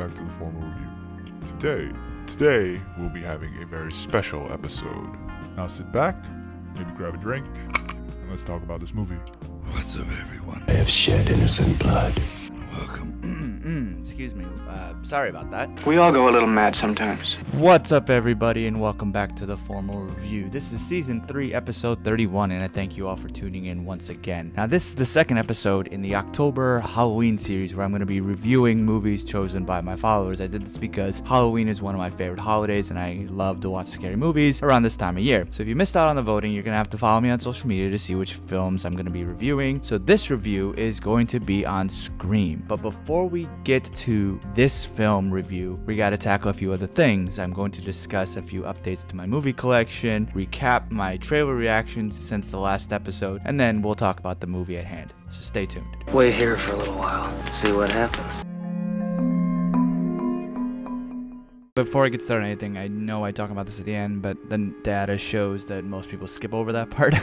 back 0.00 0.14
to 0.14 0.24
the 0.24 0.30
formal 0.30 0.62
review. 0.62 1.58
Today, 1.58 1.92
today 2.26 2.80
we'll 2.96 3.10
be 3.10 3.20
having 3.20 3.62
a 3.62 3.66
very 3.66 3.92
special 3.92 4.50
episode. 4.50 5.14
Now 5.58 5.66
sit 5.66 5.92
back, 5.92 6.16
maybe 6.74 6.90
grab 6.96 7.14
a 7.14 7.18
drink, 7.18 7.44
and 7.44 8.30
let's 8.30 8.42
talk 8.42 8.62
about 8.62 8.80
this 8.80 8.94
movie. 8.94 9.18
What's 9.72 9.96
up, 9.96 10.06
everyone? 10.22 10.64
I 10.68 10.72
have 10.72 10.88
shed 10.88 11.28
innocent 11.28 11.78
blood. 11.78 12.14
Welcome. 12.80 14.00
Excuse 14.00 14.34
me. 14.34 14.46
Uh, 14.68 14.94
sorry 15.02 15.28
about 15.28 15.50
that. 15.50 15.86
We 15.86 15.98
all 15.98 16.10
go 16.10 16.28
a 16.28 16.32
little 16.32 16.48
mad 16.48 16.74
sometimes. 16.74 17.34
What's 17.52 17.92
up, 17.92 18.08
everybody, 18.08 18.66
and 18.66 18.80
welcome 18.80 19.12
back 19.12 19.36
to 19.36 19.46
the 19.46 19.58
formal 19.58 20.00
review. 20.00 20.48
This 20.48 20.72
is 20.72 20.80
season 20.80 21.20
3, 21.20 21.52
episode 21.52 22.02
31, 22.04 22.52
and 22.52 22.64
I 22.64 22.68
thank 22.68 22.96
you 22.96 23.06
all 23.06 23.16
for 23.16 23.28
tuning 23.28 23.66
in 23.66 23.84
once 23.84 24.08
again. 24.08 24.52
Now, 24.56 24.66
this 24.66 24.88
is 24.88 24.94
the 24.94 25.04
second 25.04 25.36
episode 25.36 25.88
in 25.88 26.00
the 26.00 26.14
October 26.14 26.80
Halloween 26.80 27.38
series 27.38 27.74
where 27.74 27.84
I'm 27.84 27.90
going 27.90 28.00
to 28.00 28.06
be 28.06 28.22
reviewing 28.22 28.82
movies 28.82 29.24
chosen 29.24 29.66
by 29.66 29.82
my 29.82 29.96
followers. 29.96 30.40
I 30.40 30.46
did 30.46 30.64
this 30.64 30.78
because 30.78 31.20
Halloween 31.20 31.68
is 31.68 31.82
one 31.82 31.94
of 31.94 31.98
my 31.98 32.10
favorite 32.10 32.40
holidays, 32.40 32.88
and 32.88 32.98
I 32.98 33.26
love 33.28 33.60
to 33.60 33.70
watch 33.70 33.88
scary 33.88 34.16
movies 34.16 34.62
around 34.62 34.84
this 34.84 34.96
time 34.96 35.18
of 35.18 35.22
year. 35.22 35.46
So, 35.50 35.62
if 35.62 35.68
you 35.68 35.76
missed 35.76 35.98
out 35.98 36.08
on 36.08 36.16
the 36.16 36.22
voting, 36.22 36.52
you're 36.52 36.62
going 36.62 36.72
to 36.72 36.78
have 36.78 36.90
to 36.90 36.98
follow 36.98 37.20
me 37.20 37.28
on 37.28 37.40
social 37.40 37.68
media 37.68 37.90
to 37.90 37.98
see 37.98 38.14
which 38.14 38.34
films 38.34 38.86
I'm 38.86 38.94
going 38.94 39.04
to 39.04 39.12
be 39.12 39.24
reviewing. 39.24 39.82
So, 39.82 39.98
this 39.98 40.30
review 40.30 40.72
is 40.78 40.98
going 40.98 41.26
to 41.28 41.40
be 41.40 41.66
on 41.66 41.90
Scream. 41.90 42.64
But 42.70 42.82
before 42.82 43.26
we 43.26 43.48
get 43.64 43.82
to 43.96 44.38
this 44.54 44.84
film 44.84 45.28
review, 45.28 45.80
we 45.86 45.96
got 45.96 46.10
to 46.10 46.16
tackle 46.16 46.50
a 46.50 46.54
few 46.54 46.72
other 46.72 46.86
things. 46.86 47.40
I'm 47.40 47.52
going 47.52 47.72
to 47.72 47.80
discuss 47.80 48.36
a 48.36 48.42
few 48.42 48.62
updates 48.62 49.04
to 49.08 49.16
my 49.16 49.26
movie 49.26 49.52
collection, 49.52 50.30
recap 50.36 50.88
my 50.88 51.16
trailer 51.16 51.56
reactions 51.56 52.16
since 52.16 52.46
the 52.46 52.60
last 52.60 52.92
episode, 52.92 53.42
and 53.44 53.58
then 53.58 53.82
we'll 53.82 53.96
talk 53.96 54.20
about 54.20 54.38
the 54.38 54.46
movie 54.46 54.78
at 54.78 54.84
hand. 54.84 55.12
So 55.32 55.42
stay 55.42 55.66
tuned. 55.66 55.96
Wait 56.12 56.32
here 56.32 56.56
for 56.56 56.74
a 56.74 56.76
little 56.76 56.94
while. 56.94 57.52
See 57.52 57.72
what 57.72 57.90
happens. 57.90 58.49
Before 61.76 62.04
I 62.04 62.08
get 62.08 62.20
started 62.20 62.46
on 62.46 62.50
anything, 62.50 62.76
I 62.76 62.88
know 62.88 63.24
I 63.24 63.30
talk 63.30 63.50
about 63.50 63.66
this 63.66 63.78
at 63.78 63.86
the 63.86 63.94
end, 63.94 64.22
but 64.22 64.36
the 64.50 64.74
data 64.82 65.16
shows 65.16 65.66
that 65.66 65.84
most 65.84 66.08
people 66.08 66.26
skip 66.26 66.52
over 66.52 66.72
that 66.72 66.90
part. 66.96 67.14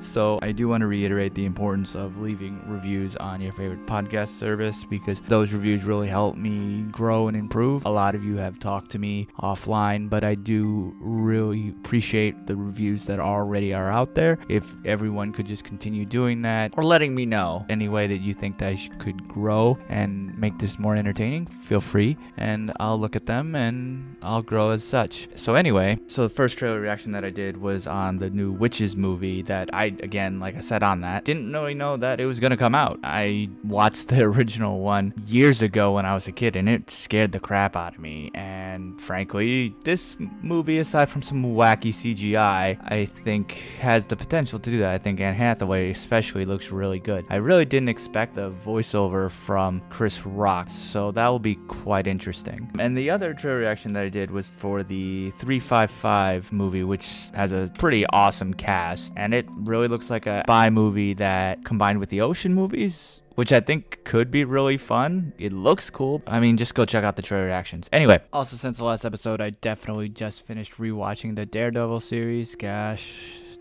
so 0.00 0.40
I 0.42 0.50
do 0.50 0.66
want 0.66 0.80
to 0.80 0.88
reiterate 0.88 1.34
the 1.34 1.44
importance 1.44 1.94
of 1.94 2.20
leaving 2.20 2.60
reviews 2.66 3.14
on 3.16 3.40
your 3.40 3.52
favorite 3.52 3.86
podcast 3.86 4.36
service 4.36 4.82
because 4.82 5.20
those 5.28 5.52
reviews 5.52 5.84
really 5.84 6.08
help 6.08 6.36
me 6.36 6.82
grow 6.90 7.28
and 7.28 7.36
improve. 7.36 7.86
A 7.86 7.90
lot 7.90 8.16
of 8.16 8.24
you 8.24 8.36
have 8.36 8.58
talked 8.58 8.90
to 8.90 8.98
me 8.98 9.28
offline, 9.40 10.10
but 10.10 10.24
I 10.24 10.34
do 10.34 10.92
really 10.98 11.68
appreciate 11.68 12.48
the 12.48 12.56
reviews 12.56 13.06
that 13.06 13.20
already 13.20 13.72
are 13.72 13.92
out 13.92 14.16
there. 14.16 14.40
If 14.48 14.64
everyone 14.84 15.32
could 15.32 15.46
just 15.46 15.62
continue 15.62 16.04
doing 16.04 16.42
that 16.42 16.74
or 16.76 16.82
letting 16.82 17.14
me 17.14 17.26
know 17.26 17.64
any 17.68 17.88
way 17.88 18.08
that 18.08 18.18
you 18.18 18.34
think 18.34 18.58
that 18.58 18.70
I 18.70 18.90
could 18.98 19.28
grow 19.28 19.78
and 19.88 20.36
make 20.36 20.58
this 20.58 20.80
more 20.80 20.96
entertaining, 20.96 21.46
feel 21.46 21.80
free 21.80 22.16
and 22.36 22.72
I'll 22.80 22.98
look 22.98 23.14
at 23.14 23.26
them 23.26 23.54
and 23.54 23.83
I'll 24.22 24.42
grow 24.42 24.70
as 24.70 24.82
such. 24.82 25.28
So 25.36 25.54
anyway, 25.54 25.98
so 26.06 26.22
the 26.22 26.28
first 26.28 26.56
trailer 26.58 26.80
reaction 26.80 27.12
that 27.12 27.24
I 27.24 27.30
did 27.30 27.56
was 27.56 27.86
on 27.86 28.18
the 28.18 28.30
new 28.30 28.52
Witches 28.52 28.96
movie 28.96 29.42
that 29.42 29.68
I 29.72 29.86
again, 29.86 30.40
like 30.40 30.56
I 30.56 30.60
said 30.60 30.82
on 30.82 31.00
that, 31.02 31.24
didn't 31.24 31.52
really 31.52 31.74
know 31.74 31.96
that 31.96 32.20
it 32.20 32.26
was 32.26 32.40
gonna 32.40 32.56
come 32.56 32.74
out. 32.74 32.98
I 33.02 33.50
watched 33.62 34.08
the 34.08 34.22
original 34.34 34.80
one 34.80 35.12
years 35.26 35.62
ago 35.62 35.92
when 35.92 36.06
I 36.06 36.14
was 36.14 36.26
a 36.26 36.32
kid 36.32 36.56
and 36.56 36.68
it 36.68 36.90
scared 36.90 37.32
the 37.32 37.40
crap 37.40 37.76
out 37.76 37.94
of 37.94 38.00
me. 38.00 38.30
And 38.34 39.00
frankly, 39.00 39.74
this 39.84 40.16
movie, 40.42 40.78
aside 40.78 41.08
from 41.08 41.22
some 41.22 41.42
wacky 41.44 41.92
CGI, 41.92 42.78
I 42.82 43.08
think 43.24 43.52
has 43.80 44.06
the 44.06 44.16
potential 44.16 44.58
to 44.58 44.70
do 44.70 44.78
that. 44.78 44.94
I 44.94 44.98
think 44.98 45.20
Anne 45.20 45.34
Hathaway 45.34 45.90
especially 45.90 46.44
looks 46.44 46.70
really 46.70 46.98
good. 46.98 47.24
I 47.28 47.36
really 47.36 47.64
didn't 47.64 47.88
expect 47.88 48.34
the 48.34 48.52
voiceover 48.64 49.30
from 49.30 49.82
Chris 49.90 50.24
Rock, 50.24 50.68
so 50.70 51.12
that 51.12 51.28
will 51.28 51.38
be 51.38 51.56
quite 51.68 52.06
interesting. 52.06 52.70
And 52.78 52.96
the 52.96 53.10
other 53.10 53.34
trailer 53.34 53.58
reaction 53.58 53.73
that 53.82 54.02
I 54.02 54.08
did 54.08 54.30
was 54.30 54.50
for 54.50 54.82
the 54.82 55.30
355 55.32 56.52
movie, 56.52 56.84
which 56.84 57.06
has 57.34 57.52
a 57.52 57.70
pretty 57.78 58.06
awesome 58.06 58.54
cast, 58.54 59.12
and 59.16 59.34
it 59.34 59.46
really 59.50 59.88
looks 59.88 60.10
like 60.10 60.26
a 60.26 60.42
spy 60.44 60.70
movie 60.70 61.14
that 61.14 61.64
combined 61.64 61.98
with 61.98 62.08
the 62.08 62.20
ocean 62.20 62.54
movies 62.54 63.20
which 63.34 63.52
I 63.52 63.60
think 63.60 64.04
could 64.04 64.30
be 64.30 64.44
really 64.44 64.76
fun. 64.76 65.32
It 65.38 65.52
looks 65.52 65.90
cool. 65.90 66.22
I 66.26 66.40
mean, 66.40 66.56
just 66.56 66.74
go 66.74 66.84
check 66.84 67.04
out 67.04 67.16
the 67.16 67.22
trailer 67.22 67.46
reactions. 67.46 67.88
Anyway, 67.92 68.20
also 68.32 68.56
since 68.56 68.76
the 68.76 68.84
last 68.84 69.04
episode, 69.04 69.40
I 69.40 69.50
definitely 69.50 70.08
just 70.08 70.46
finished 70.46 70.74
rewatching 70.74 71.34
the 71.34 71.44
Daredevil 71.44 72.00
series. 72.00 72.54
Gosh, 72.54 73.12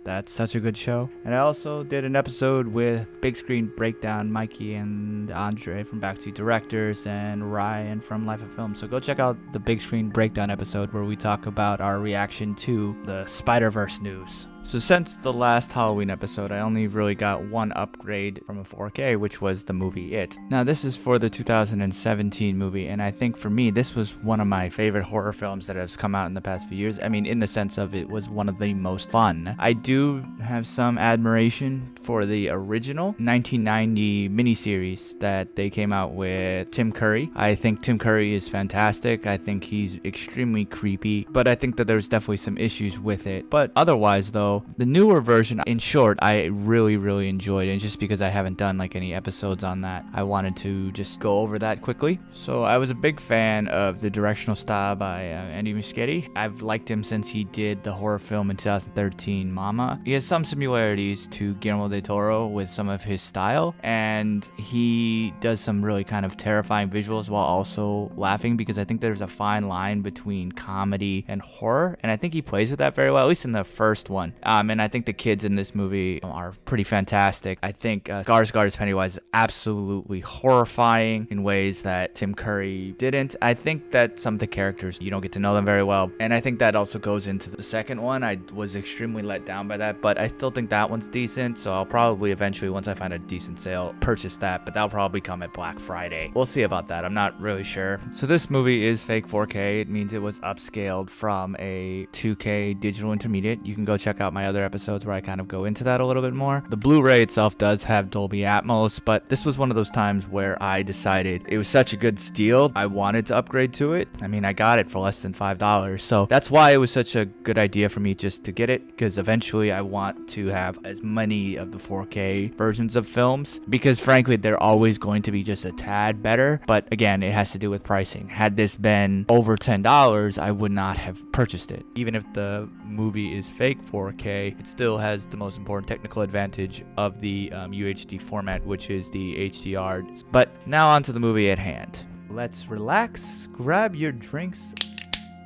that's 0.03 0.31
such 0.31 0.55
a 0.55 0.59
good 0.59 0.77
show. 0.77 1.09
And 1.25 1.33
I 1.33 1.39
also 1.39 1.83
did 1.83 2.05
an 2.05 2.15
episode 2.15 2.67
with 2.67 3.07
Big 3.21 3.35
Screen 3.35 3.71
Breakdown, 3.75 4.31
Mikey 4.31 4.75
and 4.75 5.31
Andre 5.31 5.83
from 5.83 6.01
Backseat 6.01 6.33
Directors, 6.33 7.05
and 7.05 7.53
Ryan 7.53 8.01
from 8.01 8.25
Life 8.25 8.41
of 8.41 8.53
Film. 8.53 8.75
So 8.75 8.87
go 8.87 8.99
check 8.99 9.19
out 9.19 9.37
the 9.53 9.59
Big 9.59 9.81
Screen 9.81 10.09
Breakdown 10.09 10.49
episode 10.49 10.91
where 10.93 11.03
we 11.03 11.15
talk 11.15 11.45
about 11.45 11.81
our 11.81 11.99
reaction 11.99 12.55
to 12.55 12.95
the 13.05 13.25
Spider 13.25 13.71
Verse 13.71 13.99
news. 14.01 14.47
So 14.65 14.79
since 14.79 15.17
the 15.17 15.31
last 15.31 15.71
Halloween 15.71 16.09
episode, 16.09 16.51
I 16.51 16.59
only 16.59 16.87
really 16.87 17.15
got 17.15 17.43
one 17.43 17.71
upgrade 17.73 18.41
from 18.45 18.57
a 18.57 18.63
4K, 18.63 19.19
which 19.19 19.39
was 19.41 19.65
the 19.65 19.73
movie 19.73 20.15
It. 20.15 20.37
Now 20.49 20.63
this 20.63 20.83
is 20.83 20.95
for 20.95 21.19
the 21.19 21.29
2017 21.29 22.57
movie, 22.57 22.87
and 22.87 23.01
I 23.01 23.11
think 23.11 23.37
for 23.37 23.49
me, 23.49 23.69
this 23.69 23.93
was 23.93 24.15
one 24.15 24.39
of 24.39 24.47
my 24.47 24.69
favorite 24.69 25.03
horror 25.03 25.33
films 25.33 25.67
that 25.67 25.75
has 25.75 25.97
come 25.97 26.15
out 26.15 26.27
in 26.27 26.33
the 26.33 26.41
past 26.41 26.67
few 26.67 26.77
years. 26.77 26.97
I 27.03 27.09
mean, 27.09 27.25
in 27.25 27.39
the 27.39 27.45
sense 27.45 27.77
of 27.77 27.93
it 27.93 28.09
was 28.09 28.29
one 28.29 28.49
of 28.49 28.57
the 28.57 28.73
most 28.73 29.09
fun. 29.11 29.55
I 29.59 29.73
do 29.73 30.25
have 30.41 30.65
some 30.65 30.97
admiration 30.97 31.95
for 32.01 32.25
the 32.25 32.49
original 32.49 33.07
1990 33.19 34.29
miniseries 34.29 35.19
that 35.19 35.55
they 35.55 35.69
came 35.69 35.93
out 35.93 36.13
with 36.13 36.71
Tim 36.71 36.91
Curry. 36.91 37.29
I 37.35 37.53
think 37.55 37.83
Tim 37.83 37.99
Curry 37.99 38.33
is 38.33 38.49
fantastic. 38.49 39.27
I 39.27 39.37
think 39.37 39.65
he's 39.65 39.95
extremely 40.03 40.65
creepy, 40.65 41.27
but 41.29 41.47
I 41.47 41.55
think 41.55 41.75
that 41.77 41.85
there's 41.85 42.09
definitely 42.09 42.37
some 42.37 42.57
issues 42.57 42.97
with 42.97 43.27
it. 43.27 43.49
But 43.49 43.71
otherwise, 43.75 44.31
though, 44.31 44.52
the 44.77 44.85
newer 44.85 45.21
version, 45.21 45.61
in 45.65 45.79
short, 45.79 46.19
I 46.21 46.45
really, 46.45 46.97
really 46.97 47.29
enjoyed 47.29 47.67
it. 47.67 47.77
Just 47.77 47.99
because 47.99 48.21
I 48.21 48.29
haven't 48.29 48.57
done 48.57 48.77
like 48.77 48.95
any 48.95 49.13
episodes 49.13 49.63
on 49.63 49.81
that, 49.81 50.05
I 50.13 50.23
wanted 50.23 50.55
to 50.57 50.91
just 50.91 51.19
go 51.19 51.39
over 51.39 51.57
that 51.59 51.81
quickly. 51.81 52.19
So 52.33 52.63
I 52.63 52.77
was 52.77 52.89
a 52.89 52.95
big 52.95 53.19
fan 53.19 53.67
of 53.69 53.99
the 53.99 54.09
directional 54.09 54.55
style 54.55 54.95
by 54.95 55.31
uh, 55.31 55.35
Andy 55.35 55.73
Muschietti. 55.73 56.29
I've 56.35 56.61
liked 56.61 56.89
him 56.89 57.03
since 57.03 57.27
he 57.27 57.43
did 57.45 57.83
the 57.83 57.93
horror 57.93 58.19
film 58.19 58.51
in 58.51 58.57
2013, 58.57 59.51
Mama. 59.51 60.01
He 60.05 60.11
has 60.13 60.25
some 60.25 60.45
similarities 60.45 61.27
to 61.27 61.53
Guillermo 61.55 61.87
del 61.89 62.01
Toro 62.01 62.47
with 62.47 62.69
some 62.69 62.89
of 62.89 63.03
his 63.03 63.21
style, 63.21 63.75
and 63.83 64.47
he 64.57 65.33
does 65.39 65.59
some 65.59 65.83
really 65.83 66.03
kind 66.03 66.25
of 66.25 66.37
terrifying 66.37 66.89
visuals 66.89 67.29
while 67.29 67.43
also 67.43 68.11
laughing 68.15 68.57
because 68.57 68.77
I 68.77 68.85
think 68.85 69.01
there's 69.01 69.21
a 69.21 69.27
fine 69.27 69.67
line 69.67 70.01
between 70.01 70.51
comedy 70.51 71.25
and 71.27 71.41
horror, 71.41 71.97
and 72.01 72.11
I 72.11 72.17
think 72.17 72.33
he 72.33 72.41
plays 72.41 72.69
with 72.69 72.79
that 72.79 72.95
very 72.95 73.11
well, 73.11 73.23
at 73.23 73.27
least 73.27 73.45
in 73.45 73.51
the 73.51 73.63
first 73.63 74.09
one. 74.09 74.33
Um, 74.45 74.69
and 74.69 74.81
I 74.81 74.87
think 74.87 75.05
the 75.05 75.13
kids 75.13 75.43
in 75.43 75.55
this 75.55 75.73
movie 75.73 76.21
are 76.23 76.53
pretty 76.65 76.83
fantastic. 76.83 77.59
I 77.63 77.71
think 77.71 78.09
uh, 78.09 78.23
Skarsgård's 78.23 78.75
Pennywise 78.75 79.15
is 79.15 79.19
absolutely 79.33 80.19
horrifying 80.19 81.27
in 81.29 81.43
ways 81.43 81.83
that 81.83 82.15
Tim 82.15 82.35
Curry 82.35 82.95
didn't. 82.97 83.35
I 83.41 83.53
think 83.53 83.91
that 83.91 84.19
some 84.19 84.35
of 84.35 84.39
the 84.39 84.47
characters 84.47 84.99
you 85.01 85.09
don't 85.09 85.21
get 85.21 85.31
to 85.33 85.39
know 85.39 85.53
them 85.53 85.65
very 85.65 85.83
well, 85.83 86.11
and 86.19 86.33
I 86.33 86.39
think 86.39 86.59
that 86.59 86.75
also 86.75 86.99
goes 86.99 87.27
into 87.27 87.49
the 87.49 87.63
second 87.63 88.01
one. 88.01 88.23
I 88.23 88.37
was 88.53 88.75
extremely 88.75 89.23
let 89.23 89.45
down 89.45 89.67
by 89.67 89.77
that, 89.77 90.01
but 90.01 90.17
I 90.17 90.27
still 90.27 90.51
think 90.51 90.69
that 90.69 90.89
one's 90.89 91.07
decent. 91.07 91.57
So 91.57 91.73
I'll 91.73 91.85
probably 91.85 92.31
eventually, 92.31 92.69
once 92.69 92.87
I 92.87 92.93
find 92.93 93.13
a 93.13 93.19
decent 93.19 93.59
sale, 93.59 93.95
purchase 93.99 94.35
that. 94.37 94.65
But 94.65 94.73
that'll 94.73 94.89
probably 94.89 95.21
come 95.21 95.43
at 95.43 95.53
Black 95.53 95.79
Friday. 95.79 96.31
We'll 96.33 96.45
see 96.45 96.63
about 96.63 96.87
that. 96.89 97.05
I'm 97.05 97.13
not 97.13 97.39
really 97.39 97.63
sure. 97.63 97.99
So 98.13 98.25
this 98.25 98.49
movie 98.49 98.85
is 98.85 99.03
fake 99.03 99.27
4K. 99.27 99.81
It 99.81 99.89
means 99.89 100.13
it 100.13 100.21
was 100.21 100.39
upscaled 100.41 101.09
from 101.09 101.55
a 101.59 102.07
2K 102.13 102.79
digital 102.79 103.13
intermediate. 103.13 103.65
You 103.65 103.75
can 103.75 103.85
go 103.85 103.97
check 103.97 104.21
out 104.21 104.32
my 104.33 104.47
other 104.47 104.63
episodes 104.63 105.05
where 105.05 105.15
I 105.15 105.21
kind 105.21 105.39
of 105.39 105.47
go 105.47 105.65
into 105.65 105.83
that 105.85 106.01
a 106.01 106.05
little 106.05 106.21
bit 106.21 106.33
more. 106.33 106.63
The 106.69 106.77
Blu-ray 106.77 107.21
itself 107.21 107.57
does 107.57 107.83
have 107.83 108.09
Dolby 108.09 108.39
Atmos, 108.39 108.99
but 109.03 109.29
this 109.29 109.45
was 109.45 109.57
one 109.57 109.69
of 109.69 109.75
those 109.75 109.91
times 109.91 110.27
where 110.27 110.61
I 110.61 110.81
decided 110.83 111.43
it 111.47 111.57
was 111.57 111.67
such 111.67 111.93
a 111.93 111.97
good 111.97 112.19
steal. 112.19 112.71
I 112.75 112.85
wanted 112.87 113.27
to 113.27 113.35
upgrade 113.35 113.73
to 113.75 113.93
it. 113.93 114.07
I 114.21 114.27
mean, 114.27 114.45
I 114.45 114.53
got 114.53 114.79
it 114.79 114.89
for 114.89 114.99
less 114.99 115.19
than 115.19 115.33
$5. 115.33 116.01
So 116.01 116.25
that's 116.29 116.49
why 116.49 116.71
it 116.71 116.77
was 116.77 116.91
such 116.91 117.15
a 117.15 117.25
good 117.25 117.57
idea 117.57 117.89
for 117.89 117.99
me 117.99 118.15
just 118.15 118.43
to 118.45 118.51
get 118.51 118.69
it 118.69 118.85
because 118.87 119.17
eventually 119.17 119.71
I 119.71 119.81
want 119.81 120.27
to 120.29 120.47
have 120.47 120.79
as 120.83 121.01
many 121.01 121.55
of 121.55 121.71
the 121.71 121.77
4K 121.77 122.55
versions 122.55 122.95
of 122.95 123.07
films 123.07 123.59
because 123.69 123.99
frankly, 123.99 124.35
they're 124.35 124.61
always 124.61 124.97
going 124.97 125.21
to 125.23 125.31
be 125.31 125.43
just 125.43 125.65
a 125.65 125.71
tad 125.71 126.23
better. 126.23 126.59
But 126.65 126.91
again, 126.91 127.23
it 127.23 127.33
has 127.33 127.51
to 127.51 127.59
do 127.59 127.69
with 127.69 127.83
pricing. 127.83 128.29
Had 128.29 128.55
this 128.55 128.75
been 128.75 129.25
over 129.29 129.57
$10, 129.57 130.37
I 130.37 130.51
would 130.51 130.71
not 130.71 130.97
have 130.97 131.19
purchased 131.31 131.71
it. 131.71 131.85
Even 131.95 132.15
if 132.15 132.23
the 132.33 132.69
movie 132.85 133.37
is 133.37 133.49
fake 133.49 133.83
4K, 133.85 134.22
it 134.25 134.67
still 134.67 134.97
has 134.97 135.25
the 135.25 135.37
most 135.37 135.57
important 135.57 135.87
technical 135.87 136.21
advantage 136.21 136.83
of 136.97 137.19
the 137.19 137.51
um, 137.51 137.71
UHD 137.71 138.21
format, 138.21 138.65
which 138.65 138.89
is 138.89 139.09
the 139.09 139.49
HDR. 139.49 140.23
But 140.31 140.49
now 140.67 140.89
on 140.89 141.03
to 141.03 141.11
the 141.11 141.19
movie 141.19 141.51
at 141.51 141.59
hand. 141.59 141.99
Let's 142.29 142.67
relax, 142.67 143.47
grab 143.51 143.95
your 143.95 144.11
drinks, 144.11 144.73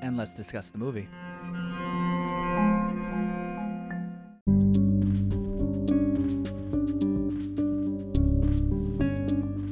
and 0.02 0.18
let's 0.18 0.34
discuss 0.34 0.70
the 0.70 0.78
movie. 0.78 1.08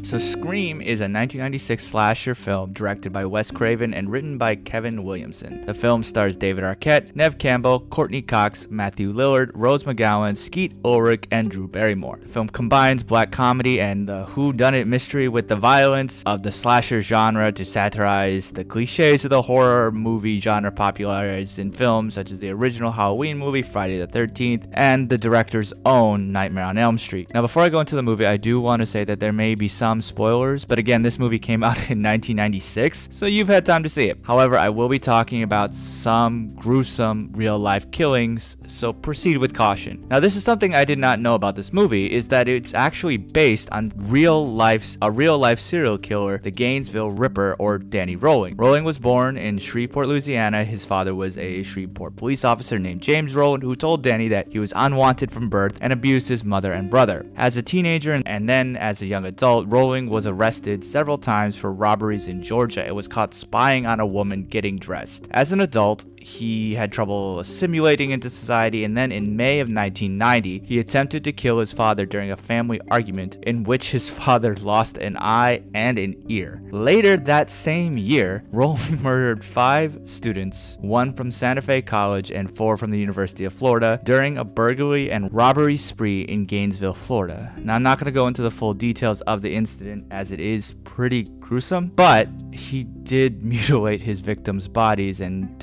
So 0.06 0.20
Scream 0.20 0.82
is 0.82 1.02
a 1.02 1.10
1996 1.10 1.88
slasher 1.88 2.36
film 2.36 2.74
directed 2.74 3.12
by 3.12 3.26
Wes 3.26 3.50
Craven 3.50 3.92
and 3.92 4.12
written 4.12 4.38
by 4.38 4.56
Kevin 4.56 5.04
Williamson. 5.04 5.66
The 5.66 5.74
film 5.74 6.04
stars 6.04 6.38
David 6.38 6.64
Arquette, 6.64 7.16
Neve 7.16 7.40
Campbell, 7.40 7.80
Courteney 7.80 8.22
Cox, 8.22 8.68
Matthew 8.70 9.12
Lillard, 9.12 9.50
Rose 9.56 9.84
McGowan, 9.84 10.38
Skeet 10.38 10.74
Ulrich, 10.86 11.24
and 11.32 11.50
Drew 11.50 11.68
Barrymore. 11.68 12.20
The 12.22 12.28
film 12.28 12.50
combines 12.50 13.02
black 13.02 13.32
comedy 13.32 13.82
and 13.82 14.08
the 14.08 14.26
who-done-it 14.26 14.86
mystery 14.86 15.28
with 15.28 15.48
the 15.48 15.56
violence 15.56 16.22
of 16.28 16.44
the 16.44 16.52
slasher 16.52 17.02
genre 17.02 17.52
to 17.54 17.66
satirize 17.66 18.52
the 18.52 18.64
cliches 18.64 19.24
of 19.24 19.32
the 19.32 19.42
horror 19.42 19.92
movie 19.92 20.40
genre 20.40 20.72
popularized 20.72 21.58
in 21.58 21.72
films 21.72 22.14
such 22.14 22.30
as 22.30 22.38
the 22.38 22.52
original 22.52 22.92
Halloween 22.92 23.40
movie 23.40 23.64
Friday 23.64 23.98
the 23.98 24.06
13th 24.06 24.68
and 24.72 25.10
the 25.10 25.18
director's 25.18 25.74
own 25.84 26.32
Nightmare 26.32 26.66
on 26.66 26.78
Elm 26.78 27.00
Street. 27.00 27.34
Now, 27.34 27.42
before 27.42 27.64
I 27.64 27.70
go 27.70 27.80
into 27.80 27.96
the 27.96 28.04
movie, 28.04 28.28
I 28.28 28.38
do 28.38 28.62
want 28.62 28.82
to 28.82 28.86
say 28.86 29.04
that 29.04 29.20
there 29.20 29.34
may 29.34 29.56
be 29.56 29.68
some 29.68 29.95
spoilers, 30.02 30.66
but 30.66 30.80
again, 30.80 31.02
this 31.02 31.20
movie 31.20 31.40
came 31.40 31.64
out 31.64 31.78
in 31.78 32.02
1996, 32.02 33.10
so 33.12 33.26
you've 33.26 33.48
had 33.48 33.66
time 33.66 33.84
to 33.84 33.90
see 33.90 34.10
it. 34.10 34.20
However, 34.24 34.58
I 34.58 34.70
will 34.70 34.90
be 34.90 35.00
talking 35.00 35.44
about 35.44 35.74
some 35.74 36.54
gruesome 36.56 37.32
real 37.34 37.58
life 37.58 37.90
killings, 37.92 38.58
so 38.68 38.94
proceed 38.94 39.38
with 39.38 39.54
caution. 39.54 40.06
Now, 40.10 40.20
this 40.20 40.36
is 40.36 40.44
something 40.44 40.76
I 40.76 40.86
did 40.86 41.00
not 41.00 41.20
know 41.20 41.34
about 41.34 41.56
this 41.56 41.74
movie 41.74 42.12
is 42.12 42.28
that 42.30 42.48
it's 42.48 42.74
actually 42.74 43.18
based 43.18 43.70
on 43.72 43.92
real 43.96 44.50
life 44.52 44.98
a 45.02 45.12
real 45.12 45.38
life 45.38 45.60
serial 45.60 45.98
killer, 45.98 46.38
the 46.38 46.52
Gainesville 46.52 47.12
Ripper 47.12 47.56
or 47.60 47.78
Danny 47.78 48.16
Rolling. 48.16 48.56
Rolling 48.56 48.84
was 48.84 49.00
born 49.00 49.38
in 49.38 49.58
Shreveport, 49.58 50.08
Louisiana. 50.08 50.64
His 50.64 50.86
father 50.86 51.14
was 51.16 51.38
a 51.38 51.64
Shreveport 51.64 52.16
police 52.16 52.46
officer 52.46 52.78
named 52.78 53.02
James 53.02 53.36
Rolling 53.36 53.62
who 53.62 53.76
told 53.76 54.04
Danny 54.04 54.28
that 54.30 54.48
he 54.50 54.60
was 54.60 54.74
unwanted 54.76 55.32
from 55.32 55.50
birth 55.50 55.78
and 55.82 55.92
abused 55.92 56.28
his 56.28 56.44
mother 56.44 56.74
and 56.74 56.90
brother. 56.90 57.26
As 57.36 57.58
a 57.58 57.62
teenager 57.62 58.22
and 58.26 58.50
then 58.50 58.76
as 58.78 59.02
a 59.02 59.06
young 59.06 59.26
adult, 59.26 59.68
Rolling 59.86 60.10
was 60.10 60.26
arrested 60.26 60.84
several 60.84 61.20
times 61.20 61.56
for 61.56 61.72
robberies 61.72 62.26
in 62.26 62.42
Georgia 62.42 62.84
and 62.84 62.96
was 62.96 63.08
caught 63.08 63.36
spying 63.36 63.86
on 63.86 64.00
a 64.00 64.06
woman 64.06 64.46
getting 64.46 64.78
dressed. 64.78 65.28
As 65.30 65.52
an 65.52 65.62
adult, 65.62 66.06
he 66.26 66.74
had 66.74 66.92
trouble 66.92 67.40
assimilating 67.40 68.10
into 68.10 68.32
society, 68.32 68.84
and 68.84 68.98
then 68.98 69.12
in 69.12 69.36
May 69.36 69.60
of 69.60 69.68
1990, 69.68 70.64
he 70.66 70.80
attempted 70.80 71.24
to 71.24 71.32
kill 71.32 71.60
his 71.60 71.72
father 71.72 72.08
during 72.08 72.32
a 72.32 72.38
family 72.38 72.82
argument 72.90 73.38
in 73.44 73.64
which 73.64 73.92
his 73.92 74.10
father 74.22 74.56
lost 74.56 74.98
an 74.98 75.18
eye 75.18 75.62
and 75.76 76.00
an 76.00 76.16
ear. 76.28 76.64
Later 76.72 77.16
that 77.16 77.52
same 77.52 77.96
year, 77.96 78.44
Rolling 78.52 79.02
murdered 79.04 79.46
five 79.46 80.00
students, 80.06 80.78
one 80.80 81.14
from 81.14 81.30
Santa 81.30 81.62
Fe 81.62 81.84
College 81.84 82.32
and 82.32 82.56
four 82.58 82.76
from 82.76 82.90
the 82.90 83.00
University 83.00 83.46
of 83.46 83.54
Florida, 83.54 84.02
during 84.04 84.40
a 84.40 84.44
burglary 84.44 85.12
and 85.12 85.32
robbery 85.32 85.78
spree 85.78 86.22
in 86.22 86.46
Gainesville, 86.46 86.96
Florida. 86.96 87.54
Now, 87.60 87.76
I'm 87.76 87.84
not 87.84 88.00
going 88.00 88.06
to 88.06 88.12
go 88.12 88.28
into 88.28 88.42
the 88.42 88.50
full 88.50 88.74
details 88.74 89.22
of 89.22 89.44
the 89.44 89.54
incident 89.54 90.08
as 90.10 90.32
it 90.32 90.40
is 90.40 90.74
pretty 90.86 91.24
gruesome, 91.40 91.92
but 91.96 92.28
he 92.52 92.84
did 92.84 93.44
mutilate 93.44 94.02
his 94.02 94.22
victims' 94.22 94.68
bodies 94.68 95.22
and 95.22 95.60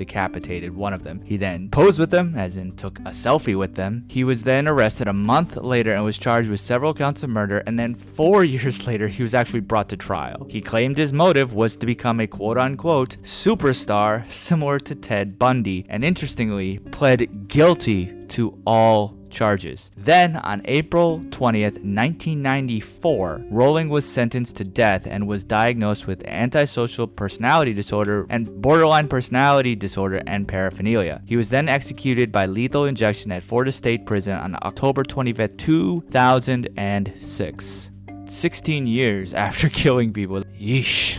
decapitated 0.53 0.77
one 0.77 0.93
of 0.93 1.05
them. 1.05 1.21
He 1.25 1.37
then 1.37 1.69
posed 1.71 1.99
with 1.99 2.11
them, 2.11 2.35
as 2.37 2.57
in 2.57 2.77
took 2.77 2.99
a 3.01 3.13
selfie 3.13 3.57
with 3.57 3.75
them. 3.75 4.05
He 4.09 4.25
was 4.25 4.43
then 4.43 4.69
arrested 4.69 5.09
a 5.09 5.13
month 5.13 5.57
later 5.57 5.95
and 5.95 6.05
was 6.05 6.19
charged 6.19 6.49
with 6.49 6.61
several 6.61 6.95
counts 6.95 7.23
of 7.23 7.31
murder, 7.31 7.63
and 7.67 7.79
then 7.79 7.95
four 7.95 8.45
years 8.57 8.87
later, 8.87 9.09
he 9.09 9.23
was 9.23 9.35
actually 9.35 9.61
brought 9.61 9.89
to 9.91 9.97
trial. 9.97 10.47
He 10.49 10.61
claimed 10.61 10.97
his 10.97 11.13
motive 11.13 11.55
was 11.55 11.77
to 11.77 11.87
become 11.87 12.21
a 12.21 12.27
quote 12.27 12.59
unquote 12.59 13.17
superstar 13.23 14.31
similar 14.31 14.79
to 14.81 14.95
Ted 14.95 15.39
Bundy, 15.39 15.87
and 15.89 16.05
interestingly, 16.05 16.79
pled 16.79 17.49
guilty 17.49 18.13
to 18.29 18.59
all 18.67 19.17
charges. 19.33 19.91
Then, 19.97 20.37
on 20.37 20.63
April 20.67 21.21
20th, 21.31 21.83
1994, 21.83 23.47
Rolling 23.51 23.89
was 23.89 24.05
sentenced 24.05 24.57
to 24.57 24.65
death 24.65 25.07
and 25.07 25.27
was 25.27 25.45
diagnosed 25.45 26.07
with 26.07 26.25
antisocial 26.27 27.07
personality 27.07 27.73
disorder 27.73 28.27
and 28.31 28.61
borderline 28.63 29.09
personality 29.09 29.75
disorder 29.75 30.23
and 30.27 30.47
paraphernalia. 30.47 31.23
He 31.27 31.37
was 31.37 31.51
then 31.51 31.69
executed 31.69 32.31
by 32.31 32.47
lethal 32.47 32.85
injection 32.85 33.33
at 33.33 33.43
Florida 33.43 33.73
State 33.73 34.07
Prison 34.07 34.35
on 34.35 34.57
October 34.63 35.03
25th, 35.03 35.59
2006. 35.59 37.89
16 38.29 38.87
years 38.87 39.35
after 39.35 39.69
killing 39.69 40.13
people. 40.13 40.43
Yeesh. 40.59 41.19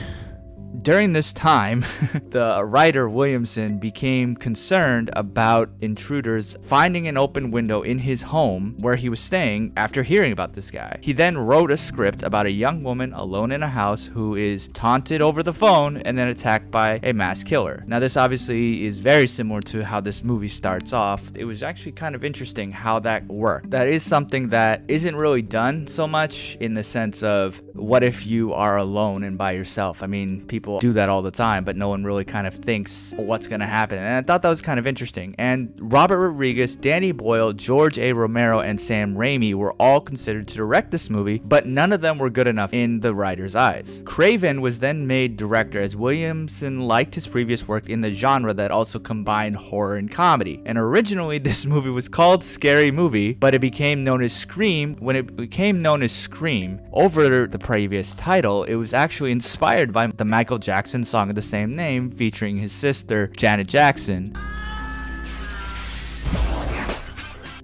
During 0.83 1.13
this 1.13 1.31
time, 1.31 1.85
the 2.31 2.61
writer 2.61 3.07
Williamson 3.07 3.77
became 3.77 4.35
concerned 4.35 5.11
about 5.13 5.69
intruders 5.79 6.57
finding 6.63 7.07
an 7.07 7.17
open 7.17 7.51
window 7.51 7.83
in 7.83 7.99
his 7.99 8.21
home 8.21 8.75
where 8.79 8.97
he 8.97 9.07
was 9.07 9.21
staying 9.21 9.71
after 9.77 10.03
hearing 10.03 10.33
about 10.33 10.51
this 10.51 10.69
guy. 10.69 10.99
He 11.01 11.13
then 11.13 11.37
wrote 11.37 11.71
a 11.71 11.77
script 11.77 12.21
about 12.21 12.47
a 12.47 12.51
young 12.51 12.83
woman 12.83 13.13
alone 13.13 13.53
in 13.53 13.63
a 13.63 13.69
house 13.69 14.07
who 14.07 14.35
is 14.35 14.67
taunted 14.73 15.21
over 15.21 15.41
the 15.41 15.53
phone 15.53 16.01
and 16.01 16.17
then 16.17 16.27
attacked 16.27 16.69
by 16.69 16.99
a 17.01 17.13
mass 17.13 17.45
killer. 17.45 17.81
Now, 17.87 17.99
this 17.99 18.17
obviously 18.17 18.85
is 18.85 18.99
very 18.99 19.27
similar 19.27 19.61
to 19.61 19.85
how 19.85 20.01
this 20.01 20.21
movie 20.21 20.49
starts 20.49 20.91
off. 20.91 21.21
It 21.33 21.45
was 21.45 21.63
actually 21.63 21.93
kind 21.93 22.13
of 22.13 22.25
interesting 22.25 22.73
how 22.73 22.99
that 22.99 23.25
worked. 23.27 23.69
That 23.69 23.87
is 23.87 24.03
something 24.03 24.49
that 24.49 24.83
isn't 24.89 25.15
really 25.15 25.43
done 25.43 25.87
so 25.87 26.09
much 26.09 26.57
in 26.59 26.73
the 26.73 26.83
sense 26.83 27.23
of 27.23 27.61
what 27.73 28.03
if 28.03 28.27
you 28.27 28.51
are 28.51 28.75
alone 28.75 29.23
and 29.23 29.37
by 29.37 29.53
yourself? 29.53 30.03
I 30.03 30.07
mean, 30.07 30.45
people 30.45 30.72
do 30.79 30.93
that 30.93 31.09
all 31.09 31.21
the 31.21 31.31
time, 31.31 31.63
but 31.63 31.75
no 31.75 31.89
one 31.89 32.03
really 32.03 32.25
kind 32.25 32.47
of 32.47 32.53
thinks 32.53 33.13
what's 33.15 33.47
going 33.47 33.61
to 33.61 33.67
happen. 33.67 33.97
And 33.97 34.17
I 34.17 34.21
thought 34.21 34.41
that 34.41 34.49
was 34.49 34.61
kind 34.61 34.79
of 34.79 34.87
interesting. 34.87 35.35
And 35.37 35.73
Robert 35.79 36.29
Rodriguez, 36.29 36.75
Danny 36.75 37.11
Boyle, 37.11 37.53
George 37.53 37.97
A. 37.97 38.13
Romero, 38.13 38.59
and 38.59 38.79
Sam 38.79 39.15
Raimi 39.15 39.53
were 39.53 39.73
all 39.73 40.01
considered 40.01 40.47
to 40.49 40.55
direct 40.55 40.91
this 40.91 41.09
movie, 41.09 41.41
but 41.43 41.65
none 41.65 41.91
of 41.93 42.01
them 42.01 42.17
were 42.17 42.29
good 42.29 42.47
enough 42.47 42.73
in 42.73 42.99
the 42.99 43.13
writer's 43.13 43.55
eyes. 43.55 44.03
Craven 44.05 44.61
was 44.61 44.79
then 44.79 45.07
made 45.07 45.37
director 45.37 45.81
as 45.81 45.95
Williamson 45.95 46.81
liked 46.81 47.15
his 47.15 47.27
previous 47.27 47.67
work 47.67 47.89
in 47.89 48.01
the 48.01 48.13
genre 48.13 48.53
that 48.53 48.71
also 48.71 48.99
combined 48.99 49.55
horror 49.55 49.95
and 49.95 50.11
comedy. 50.11 50.61
And 50.65 50.77
originally, 50.77 51.37
this 51.39 51.65
movie 51.65 51.89
was 51.89 52.09
called 52.09 52.43
Scary 52.43 52.91
Movie, 52.91 53.33
but 53.33 53.53
it 53.53 53.59
became 53.59 54.03
known 54.03 54.23
as 54.23 54.33
Scream. 54.33 54.95
When 54.99 55.15
it 55.15 55.35
became 55.35 55.79
known 55.79 56.03
as 56.03 56.11
Scream 56.11 56.81
over 56.91 57.47
the 57.47 57.59
previous 57.59 58.13
title, 58.13 58.63
it 58.63 58.75
was 58.75 58.93
actually 58.93 59.31
inspired 59.31 59.91
by 59.91 60.07
the 60.07 60.25
Michael 60.25 60.57
Jackson 60.63 61.03
song 61.03 61.29
of 61.29 61.35
the 61.35 61.41
same 61.41 61.75
name 61.75 62.09
featuring 62.09 62.57
his 62.57 62.71
sister, 62.71 63.27
Janet 63.27 63.67
Jackson. 63.67 64.33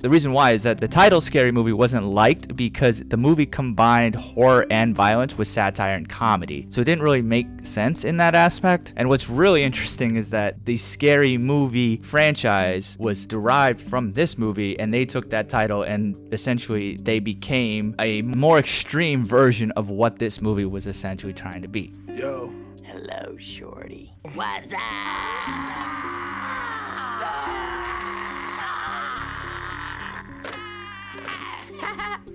The 0.01 0.09
reason 0.09 0.31
why 0.31 0.51
is 0.51 0.63
that 0.63 0.77
the 0.77 0.88
title 0.88 1.19
Scary 1.19 1.51
Movie 1.51 1.74
wasn't 1.74 2.05
liked 2.05 2.55
because 2.55 3.01
the 3.05 3.17
movie 3.17 3.45
combined 3.45 4.15
horror 4.15 4.65
and 4.69 4.95
violence 4.95 5.38
with 5.38 5.50
satire 5.50 5.95
and 5.95 6.07
comedy. 6.07 6.67
So 6.69 6.79
it 6.79 6.85
didn't 6.85 7.03
really 7.03 7.21
make 7.21 7.47
sense 7.63 8.05
in 8.05 8.15
that 8.15 8.33
aspect. 8.33 8.93
And 8.95 9.09
what's 9.09 9.29
really 9.29 9.62
interesting 9.62 10.15
is 10.15 10.29
that 10.29 10.65
the 10.65 10.77
Scary 10.77 11.38
Movie 11.38 11.97
franchise 11.97 12.95
was 12.97 13.25
derived 13.25 13.81
from 13.81 14.13
this 14.13 14.38
movie 14.38 14.79
and 14.79 14.93
they 14.93 15.03
took 15.03 15.29
that 15.31 15.50
title 15.50 15.83
and 15.83 16.33
essentially 16.33 16.95
they 16.95 17.19
became 17.19 17.93
a 18.00 18.21
more 18.21 18.57
extreme 18.57 19.25
version 19.25 19.71
of 19.71 19.89
what 19.89 20.17
this 20.17 20.39
movie 20.41 20.65
was 20.65 20.88
essentially 20.88 21.33
trying 21.33 21.62
to 21.62 21.67
be. 21.67 21.93
Yo. 22.07 22.53
Hello, 22.91 23.38
Shorty. 23.38 24.12
What's 24.34 24.74
up? 24.74 24.79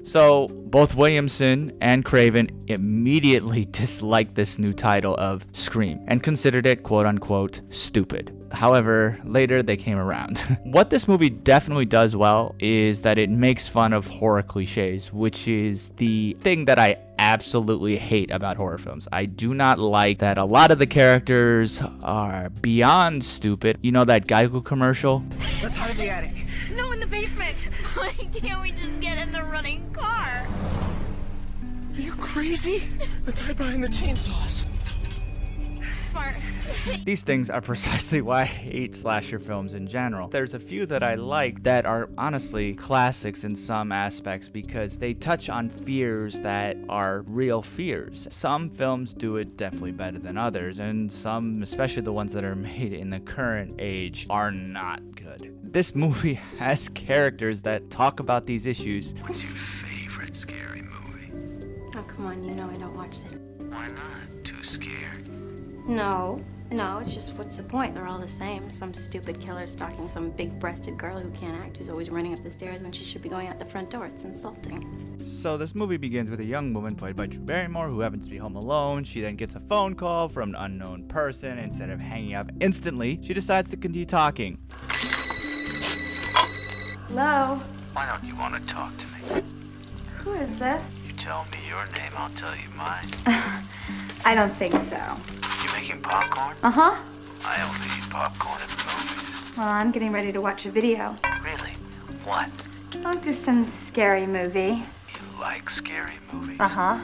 So 0.05 0.47
both 0.47 0.95
Williamson 0.95 1.77
and 1.81 2.05
Craven 2.05 2.49
immediately 2.69 3.65
disliked 3.73 4.37
this 4.37 4.61
new 4.61 4.73
title 4.73 5.17
of 5.17 5.45
Scream 5.53 6.05
and 6.07 6.23
considered 6.23 6.67
it 6.67 6.85
quote 6.85 7.05
unquote 7.05 7.61
stupid. 7.71 8.47
However, 8.53 9.19
later 9.25 9.61
they 9.61 9.77
came 9.77 9.99
around. 9.99 10.39
what 10.63 10.91
this 10.91 11.09
movie 11.09 11.31
definitely 11.31 11.87
does 11.87 12.15
well 12.15 12.55
is 12.61 13.03
that 13.03 13.19
it 13.19 13.29
makes 13.29 13.67
fun 13.67 13.93
of 13.93 14.07
horror 14.07 14.45
cliches, 14.45 15.13
which 15.13 15.49
is 15.49 15.91
the 15.97 16.37
thing 16.43 16.67
that 16.67 16.79
I 16.79 16.97
absolutely 17.25 17.97
hate 17.97 18.31
about 18.31 18.59
horror 18.59 18.77
films. 18.77 19.09
I 19.11 19.25
do 19.25 19.55
not 19.55 19.79
like 19.79 20.19
that 20.19 20.37
a 20.37 20.45
lot 20.45 20.71
of 20.71 20.79
the 20.79 20.87
characters 20.87 21.81
are 22.03 22.51
beyond 22.51 23.25
stupid. 23.25 23.79
You 23.81 23.93
know 23.93 24.05
that 24.05 24.27
Geico 24.27 24.63
commercial? 24.63 25.25
Let's 25.63 25.77
hide 25.77 25.93
in 25.93 25.97
the 25.97 26.09
attic. 26.11 26.47
No, 26.75 26.93
in 26.93 27.01
the 27.01 27.07
basement. 27.07 27.57
Why 27.95 28.11
can't 28.35 28.61
we 28.61 28.73
just 28.73 29.01
get 29.01 29.17
in 29.19 29.33
the 29.33 29.43
running 29.43 29.91
car? 29.95 30.47
Are 31.95 32.01
you 32.01 32.13
crazy? 32.17 32.83
Let's 33.27 33.47
hide 33.47 33.57
behind 33.57 33.83
the 33.83 33.89
chainsaws. 33.89 34.67
Smart. 36.15 36.37
These 37.05 37.23
things 37.23 37.51
are 37.51 37.61
precisely 37.61 38.23
why 38.23 38.43
I 38.43 38.45
hate 38.45 38.95
slasher 38.95 39.41
films 39.41 39.75
in 39.75 39.89
general. 39.89 40.29
There's 40.29 40.55
a 40.55 40.61
few 40.61 40.87
that 40.87 41.03
I 41.03 41.17
like 41.17 41.65
that 41.65 41.87
are 41.87 42.09
honestly 42.17 42.73
classics 42.75 43.43
in 43.43 43.57
some 43.57 43.91
aspects 43.91 44.49
because 44.49 44.97
they 44.97 45.13
touch 45.13 45.49
on 45.49 45.71
fears 45.71 46.41
that 46.43 46.77
are 46.89 47.23
real 47.23 47.63
fears. 47.63 48.29
Some 48.31 48.71
films 48.71 49.13
do 49.13 49.39
it 49.39 49.57
definitely 49.57 49.91
better 49.91 50.21
than 50.21 50.39
others, 50.39 50.79
and 50.79 51.13
some, 51.13 51.63
especially 51.65 52.03
the 52.03 52.13
ones 52.13 52.33
that 52.33 52.45
are 52.45 52.55
made 52.55 52.93
in 52.93 53.11
the 53.11 53.21
current 53.21 53.75
age, 53.81 54.27
are 54.31 54.53
not 54.53 55.01
good. 55.17 55.59
This 55.65 55.97
movie 55.97 56.35
has 56.59 56.89
characters 56.91 57.63
that 57.63 57.91
talk 57.91 58.21
about 58.21 58.47
these 58.47 58.67
issues 58.67 59.15
What's 59.23 59.43
your 59.43 59.51
favorite 59.51 60.37
scary 60.37 60.83
movie? 60.83 61.33
Oh, 61.97 62.03
come 62.03 62.27
on, 62.27 62.45
you 62.45 62.55
know 62.55 62.71
I 62.71 62.75
don't 62.75 62.97
watch 62.97 63.19
it. 63.25 63.41
Why 63.59 63.89
not? 63.89 64.45
Too 64.45 64.63
scared. 64.63 65.29
No, 65.87 66.43
no, 66.71 66.99
it's 66.99 67.13
just 67.13 67.35
what's 67.35 67.57
the 67.57 67.63
point? 67.63 67.95
They're 67.95 68.07
all 68.07 68.19
the 68.19 68.27
same. 68.27 68.71
Some 68.71 68.95
stupid 68.95 69.39
killer 69.39 69.67
stalking 69.67 70.09
some 70.09 70.31
big 70.31 70.59
breasted 70.59 70.97
girl 70.97 71.21
who 71.21 71.31
can't 71.31 71.57
act, 71.57 71.77
who's 71.77 71.91
always 71.91 72.09
running 72.09 72.33
up 72.33 72.43
the 72.43 72.51
stairs 72.51 72.83
when 72.83 72.91
she 72.91 73.05
should 73.05 73.23
be 73.23 73.29
going 73.29 73.49
out 73.49 73.59
the 73.59 73.67
front 73.67 73.91
door. 73.91 74.07
It's 74.07 74.25
insulting. 74.25 75.21
So 75.43 75.59
this 75.59 75.75
movie 75.75 75.99
begins 75.99 76.31
with 76.31 76.41
a 76.41 76.45
young 76.45 76.73
woman 76.73 76.97
played 76.97 77.17
by 77.17 77.27
Drew 77.27 77.43
Barrymore 77.43 77.89
who 77.89 78.01
happens 78.01 78.25
to 78.25 78.31
be 78.31 78.39
home 78.39 78.57
alone. 78.57 79.05
She 79.05 79.21
then 79.21 79.37
gets 79.37 79.55
a 79.57 79.61
phone 79.61 79.95
call 79.95 80.29
from 80.29 80.51
an 80.51 80.55
unknown 80.57 81.07
person. 81.07 81.59
Instead 81.59 81.91
of 81.91 82.01
hanging 82.01 82.35
up 82.35 82.51
instantly, 82.61 83.21
she 83.23 83.35
decides 83.35 83.69
to 83.71 83.77
continue 83.77 84.07
talking. 84.07 84.59
Hello? 87.09 87.61
Why 87.93 88.07
don't 88.07 88.25
you 88.25 88.35
want 88.37 88.55
to 88.55 88.75
talk 88.75 88.97
to 88.97 89.07
me? 89.09 89.43
Who 90.19 90.33
is 90.33 90.59
this? 90.59 90.83
You 91.07 91.13
tell 91.13 91.45
me 91.53 91.59
your 91.69 91.85
name, 91.95 92.13
I'll 92.17 92.31
tell 92.31 92.57
you 92.57 92.71
mine. 92.75 93.11
I 94.25 94.35
don't 94.35 94.53
think 94.57 94.73
so. 94.85 95.44
You 95.85 95.91
making 95.91 96.03
popcorn? 96.03 96.57
Uh 96.63 96.71
huh. 96.71 96.97
I 97.45 97.63
only 97.63 97.87
eat 97.99 98.09
popcorn 98.09 98.59
at 98.63 98.69
the 98.71 98.85
movies. 98.85 99.57
Well, 99.59 99.69
I'm 99.69 99.91
getting 99.91 100.13
ready 100.13 100.33
to 100.33 100.41
watch 100.41 100.65
a 100.65 100.71
video. 100.71 101.15
Really? 101.43 101.73
What? 102.25 102.49
Oh, 103.05 103.15
just 103.17 103.43
some 103.43 103.67
scary 103.67 104.27
movie. 104.27 104.83
You 105.13 105.39
like 105.39 105.69
scary 105.69 106.15
movies? 106.33 106.57
Uh 106.59 106.69
huh. 106.69 106.97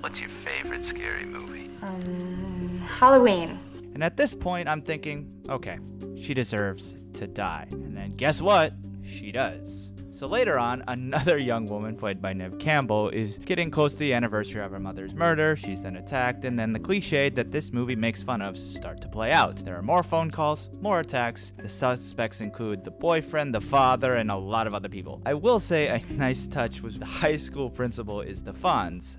What's 0.00 0.18
your 0.22 0.30
favorite 0.30 0.82
scary 0.82 1.26
movie? 1.26 1.68
Um, 1.82 2.80
Halloween. 2.86 3.58
And 3.92 4.02
at 4.02 4.16
this 4.16 4.32
point, 4.32 4.66
I'm 4.66 4.80
thinking, 4.80 5.30
okay, 5.50 5.78
she 6.18 6.32
deserves 6.32 6.94
to 7.14 7.26
die. 7.26 7.66
And 7.70 7.94
then 7.94 8.12
guess 8.12 8.40
what? 8.40 8.72
She 9.04 9.30
does. 9.30 9.90
So 10.16 10.26
later 10.26 10.58
on, 10.58 10.82
another 10.88 11.36
young 11.36 11.66
woman, 11.66 11.94
played 11.94 12.22
by 12.22 12.32
Neve 12.32 12.58
Campbell, 12.58 13.10
is 13.10 13.36
getting 13.36 13.70
close 13.70 13.92
to 13.92 13.98
the 13.98 14.14
anniversary 14.14 14.62
of 14.62 14.70
her 14.70 14.80
mother's 14.80 15.12
murder. 15.12 15.56
She's 15.56 15.82
then 15.82 15.96
attacked, 15.96 16.46
and 16.46 16.58
then 16.58 16.72
the 16.72 16.78
cliche 16.78 17.28
that 17.28 17.52
this 17.52 17.70
movie 17.70 17.96
makes 17.96 18.22
fun 18.22 18.40
of 18.40 18.56
start 18.56 19.02
to 19.02 19.10
play 19.10 19.30
out. 19.30 19.62
There 19.62 19.76
are 19.76 19.82
more 19.82 20.02
phone 20.02 20.30
calls, 20.30 20.70
more 20.80 21.00
attacks. 21.00 21.52
The 21.62 21.68
suspects 21.68 22.40
include 22.40 22.82
the 22.82 22.92
boyfriend, 22.92 23.54
the 23.54 23.60
father, 23.60 24.14
and 24.14 24.30
a 24.30 24.36
lot 24.36 24.66
of 24.66 24.72
other 24.72 24.88
people. 24.88 25.20
I 25.26 25.34
will 25.34 25.60
say 25.60 25.88
a 25.88 26.00
nice 26.14 26.46
touch 26.46 26.80
was 26.80 26.98
the 26.98 27.04
high 27.04 27.36
school 27.36 27.68
principal 27.68 28.22
is 28.22 28.42
the 28.42 28.54
Fonz. 28.54 29.16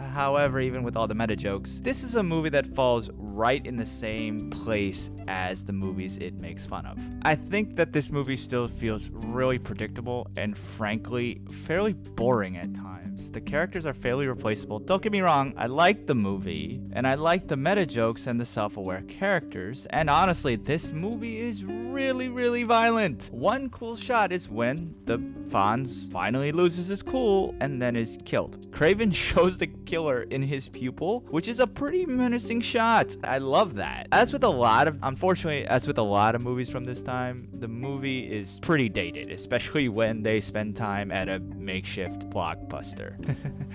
However, 0.00 0.60
even 0.60 0.84
with 0.84 0.96
all 0.96 1.08
the 1.08 1.16
meta 1.16 1.34
jokes, 1.34 1.80
this 1.82 2.04
is 2.04 2.14
a 2.14 2.22
movie 2.22 2.50
that 2.50 2.72
falls 2.72 3.10
right 3.38 3.64
in 3.64 3.76
the 3.76 3.86
same 3.86 4.50
place 4.50 5.12
as 5.28 5.62
the 5.62 5.72
movies 5.72 6.18
it 6.18 6.34
makes 6.34 6.66
fun 6.66 6.84
of. 6.84 6.98
I 7.22 7.36
think 7.36 7.76
that 7.76 7.92
this 7.92 8.10
movie 8.10 8.36
still 8.36 8.66
feels 8.66 9.10
really 9.12 9.60
predictable 9.60 10.26
and 10.36 10.58
frankly 10.58 11.40
fairly 11.64 11.92
boring 11.92 12.56
at 12.56 12.74
times. 12.74 13.30
The 13.30 13.40
characters 13.40 13.86
are 13.86 13.94
fairly 13.94 14.26
replaceable. 14.26 14.80
Don't 14.80 15.00
get 15.00 15.12
me 15.12 15.20
wrong, 15.20 15.54
I 15.56 15.66
like 15.66 16.08
the 16.08 16.16
movie 16.16 16.80
and 16.92 17.06
I 17.06 17.14
like 17.14 17.46
the 17.46 17.56
meta 17.56 17.86
jokes 17.86 18.26
and 18.26 18.40
the 18.40 18.46
self-aware 18.46 19.02
characters. 19.02 19.86
And 19.90 20.10
honestly, 20.10 20.56
this 20.56 20.90
movie 20.90 21.38
is 21.38 21.62
really 21.62 22.28
really 22.28 22.64
violent. 22.64 23.28
One 23.32 23.70
cool 23.70 23.94
shot 23.94 24.32
is 24.32 24.48
when 24.48 24.96
the 25.04 25.18
Fonz 25.48 26.10
finally 26.12 26.52
loses 26.52 26.88
his 26.88 27.02
cool 27.02 27.54
and 27.60 27.80
then 27.80 27.96
is 27.96 28.18
killed. 28.24 28.70
Craven 28.72 29.10
shows 29.28 29.58
the 29.58 29.66
killer 29.66 30.22
in 30.22 30.42
his 30.42 30.68
pupil, 30.68 31.24
which 31.30 31.48
is 31.48 31.60
a 31.60 31.66
pretty 31.66 32.06
menacing 32.06 32.60
shot. 32.60 33.16
I 33.24 33.38
love 33.38 33.74
that. 33.76 34.08
As 34.12 34.32
with 34.32 34.44
a 34.44 34.48
lot 34.48 34.88
of, 34.88 34.98
unfortunately, 35.02 35.66
as 35.66 35.86
with 35.86 35.98
a 35.98 36.02
lot 36.02 36.34
of 36.34 36.40
movies 36.40 36.70
from 36.70 36.84
this 36.84 37.02
time, 37.02 37.48
the 37.52 37.68
movie 37.68 38.20
is 38.20 38.58
pretty 38.60 38.88
dated, 38.88 39.30
especially 39.30 39.88
when 39.88 40.22
they 40.22 40.40
spend 40.40 40.76
time 40.76 41.10
at 41.10 41.28
a 41.28 41.38
makeshift 41.40 42.28
blockbuster. 42.30 43.16